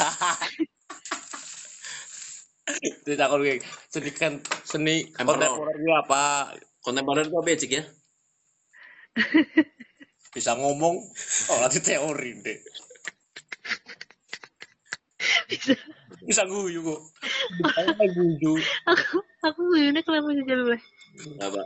Tidak 2.81 3.27
kalau 3.27 3.43
kayak 3.43 3.65
seni 3.91 4.11
kan 4.15 4.33
seni 4.67 5.09
kontemporer 5.15 5.75
itu 5.79 5.91
apa? 5.95 6.53
kontemporer 6.81 7.23
itu 7.29 7.35
apa 7.37 7.49
ya 7.49 7.57
cik 7.61 7.71
ya 7.77 7.83
Bisa 10.31 10.55
ngomong, 10.55 10.95
oh 11.51 11.57
nanti 11.59 11.83
teori 11.83 12.31
deh. 12.39 12.59
bisa. 15.51 15.75
Bisa 16.23 16.43
guyu 16.47 16.79
kok. 16.85 17.01
Bisa 17.59 17.81
guyu. 18.15 18.53
aku 18.87 19.17
aku 19.43 19.59
guyonnya 19.73 20.01
kenapa 20.05 20.31
sih 20.31 20.45
jadi 20.47 20.63
boleh 20.63 20.81
apa? 21.43 21.61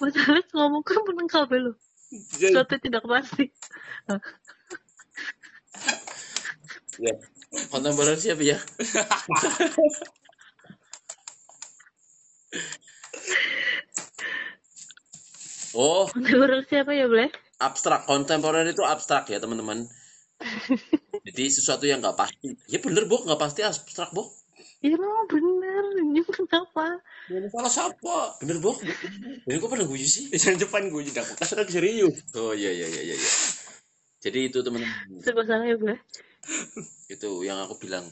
Mas 0.00 0.16
Alex 0.16 0.46
ngomong 0.56 0.82
kan 0.82 0.98
menang 1.06 1.28
kabel 1.30 1.60
loh 1.70 1.76
Jadi 2.40 2.56
suatu 2.56 2.74
tidak 2.80 3.04
pasti. 3.06 3.46
Ya. 6.98 7.14
Kontemporer 7.68 8.16
siapa 8.16 8.40
ya 8.40 8.56
oh. 15.76 16.06
Menurut 16.18 16.66
siapa 16.68 16.92
ya 16.92 17.06
boleh 17.08 17.30
abstrak. 17.62 18.04
Kontemporer 18.08 18.66
itu 18.68 18.82
abstrak 18.82 19.30
ya 19.30 19.38
teman-teman. 19.38 19.86
Jadi 21.26 21.44
sesuatu 21.50 21.86
yang 21.86 22.02
nggak 22.02 22.18
pasti. 22.18 22.54
Ya 22.66 22.82
bener 22.82 23.06
bok 23.06 23.28
nggak 23.28 23.40
pasti 23.40 23.62
abstrak 23.62 24.10
bok 24.10 24.42
ya 24.82 24.98
memang 24.98 25.26
bener. 25.30 25.84
Ini 26.02 26.20
kenapa 26.26 26.98
Ini 27.30 27.48
salah 27.54 27.70
siapa? 27.70 28.16
bener 28.42 28.58
bok 28.58 28.82
ini 29.46 29.58
kok 29.62 29.70
pada 29.70 29.86
guyu 29.86 30.02
sih? 30.02 30.26
Bisa 30.26 30.50
depan 30.58 30.90
gue 30.90 31.06
tidakkas 31.06 31.54
lagi 31.54 31.70
serius. 31.70 32.18
oh 32.34 32.50
iya 32.50 32.74
iya 32.74 32.86
iya 32.90 33.02
iya 33.06 33.14
iya. 33.14 33.30
jadi 34.18 34.50
itu 34.50 34.58
teman-teman. 34.58 35.22
Serba 35.22 35.46
salah 35.46 35.66
ya 35.70 35.78
boleh 35.78 35.98
itu 37.06 37.30
yang 37.46 37.62
aku 37.62 37.78
bilang. 37.78 38.02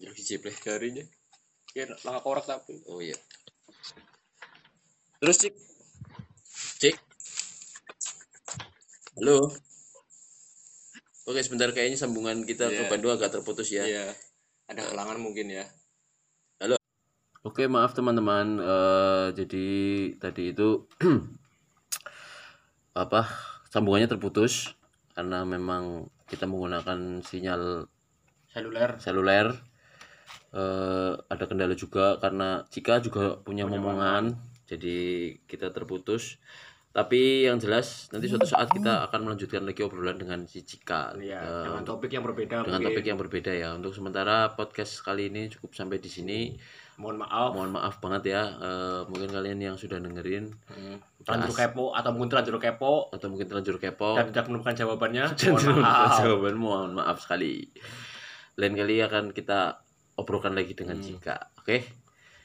Ya 0.00 0.10
hiji 0.16 0.40
pleh 0.40 0.56
Jarinya. 0.56 1.04
Ya. 1.76 1.86
Langkah 2.02 2.22
korak 2.24 2.46
tapi. 2.48 2.82
oh 2.90 2.98
iya. 2.98 3.14
Terus 5.20 5.36
cik 5.38 5.54
halo 9.18 9.50
oke 11.28 11.40
sebentar 11.42 11.70
kayaknya 11.74 11.98
sambungan 11.98 12.42
kita 12.46 12.70
ke 12.70 12.82
Iya. 12.86 12.90
Bandung 12.90 13.12
agak 13.14 13.30
terputus 13.34 13.68
ya 13.70 13.84
Iya. 13.86 14.06
Ada 14.70 14.86
kelangan 14.94 15.18
mungkin 15.18 15.50
ya. 15.50 15.66
Oke, 17.40 17.64
maaf 17.66 17.96
teman-teman. 17.96 18.60
Eh, 18.60 19.26
jadi 19.32 19.66
tadi 20.20 20.52
itu 20.52 20.84
apa 23.02 23.24
sambungannya 23.72 24.12
terputus 24.12 24.76
karena 25.16 25.42
memang 25.48 26.06
kita 26.28 26.44
menggunakan 26.44 27.24
sinyal 27.24 27.88
Seluler. 28.52 29.00
seluler. 29.00 29.46
Eh, 30.52 31.12
ada 31.16 31.44
kendala 31.48 31.72
juga 31.74 32.20
karena 32.20 32.62
Cika 32.68 33.00
juga 33.00 33.40
punya 33.40 33.64
Punya 33.64 33.72
momongan, 33.72 34.36
jadi 34.68 34.98
kita 35.48 35.72
terputus. 35.72 36.36
Tapi 36.90 37.44
yang 37.44 37.56
jelas 37.56 38.10
nanti 38.10 38.26
suatu 38.26 38.44
saat 38.44 38.66
kita 38.68 39.06
akan 39.06 39.20
melanjutkan 39.24 39.62
lagi 39.62 39.80
obrolan 39.80 40.16
dengan 40.16 40.42
si 40.42 40.60
Cika. 40.60 41.14
Iya, 41.14 41.38
Eh, 41.38 41.64
dengan 41.64 41.84
topik 41.84 42.10
yang 42.10 42.22
berbeda 42.22 42.56
dengan 42.60 42.70
mungkin. 42.76 42.86
topik 42.90 43.04
yang 43.04 43.14
berbeda 43.16 43.52
ya. 43.52 43.68
Untuk 43.72 43.92
sementara 43.92 44.50
podcast 44.50 44.98
kali 44.98 45.26
ini 45.26 45.46
cukup 45.48 45.70
sampai 45.72 45.96
di 45.96 46.06
sini. 46.06 46.40
Mohon 46.96 47.16
maaf. 47.22 47.50
Mohon 47.52 47.70
maaf 47.72 47.94
banget 47.98 48.22
ya. 48.28 48.42
Eh, 48.52 49.00
mungkin 49.06 49.30
kalian 49.30 49.58
yang 49.62 49.76
sudah 49.76 49.96
dengerin 49.96 50.50
Hmm, 50.66 50.98
terlanjur 51.20 51.54
kepo 51.54 51.84
atau 51.92 52.10
mungkin 52.10 52.28
terlanjur 52.28 52.58
kepo. 52.58 52.92
Atau 53.08 53.26
mungkin 53.28 53.46
terlanjur 53.46 53.76
kepo. 53.76 54.18
Dan 54.18 54.26
tidak 54.28 54.44
menemukan 54.46 54.74
jawabannya 54.74 55.24
Oh. 55.46 55.54
mohon 55.54 55.78
maaf. 55.78 56.12
jawaban 56.18 56.56
mohon 56.56 56.90
maaf 56.92 57.16
sekali. 57.20 57.70
Lain 58.56 58.74
kali 58.74 58.98
akan 58.98 59.30
kita 59.30 59.78
obrolkan 60.14 60.52
lagi 60.52 60.74
dengan 60.74 60.98
Hmm. 60.98 61.06
Cika 61.06 61.36
oke 61.56 61.99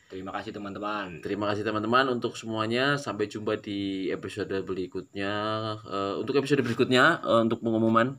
terima 0.06 0.32
kasih 0.36 0.52
teman-teman 0.54 1.20
Terima 1.20 1.46
kasih 1.50 1.64
teman-teman 1.66 2.06
untuk 2.14 2.38
semuanya. 2.38 2.96
Sampai 2.96 3.26
jumpa 3.26 3.58
di 3.60 4.10
episode 4.14 4.54
berikutnya. 4.62 5.34
Eh, 5.82 6.14
untuk 6.22 6.38
episode 6.38 6.62
berikutnya, 6.62 7.22
eh, 7.26 7.42
untuk 7.46 7.62
pengumuman 7.66 8.16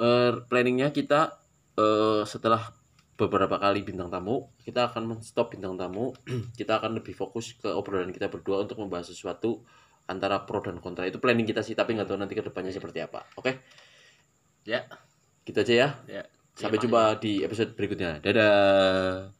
eh, 0.00 0.32
planningnya 0.48 0.90
kita 0.94 1.36
eh, 1.76 2.22
setelah 2.24 2.72
beberapa 3.20 3.60
kali 3.60 3.84
bintang 3.84 4.08
tamu, 4.08 4.48
kita 4.64 4.88
akan 4.88 5.02
men-stop 5.16 5.52
bintang 5.52 5.76
tamu. 5.76 6.16
kita 6.58 6.80
akan 6.80 6.96
lebih 7.00 7.12
fokus 7.12 7.52
ke 7.60 7.68
obrolan 7.68 8.10
kita 8.16 8.32
berdua 8.32 8.64
untuk 8.64 8.80
membahas 8.80 9.12
sesuatu 9.12 9.60
antara 10.08 10.42
pro 10.48 10.64
dan 10.64 10.80
kontra. 10.80 11.04
Itu 11.04 11.20
planning 11.20 11.44
kita 11.44 11.60
sih, 11.60 11.76
tapi 11.76 11.94
nggak 11.94 12.08
tahu 12.08 12.18
nanti 12.18 12.32
ke 12.32 12.42
depannya 12.42 12.72
seperti 12.72 13.04
apa. 13.04 13.28
Oke, 13.36 13.60
ya 14.64 14.88
gitu 15.44 15.60
aja 15.60 15.74
ya. 15.74 15.88
ya 16.08 16.22
Sampai 16.56 16.80
kasih. 16.80 16.88
jumpa 16.88 17.02
di 17.20 17.32
episode 17.44 17.70
berikutnya. 17.76 18.20
Dadah. 18.24 19.39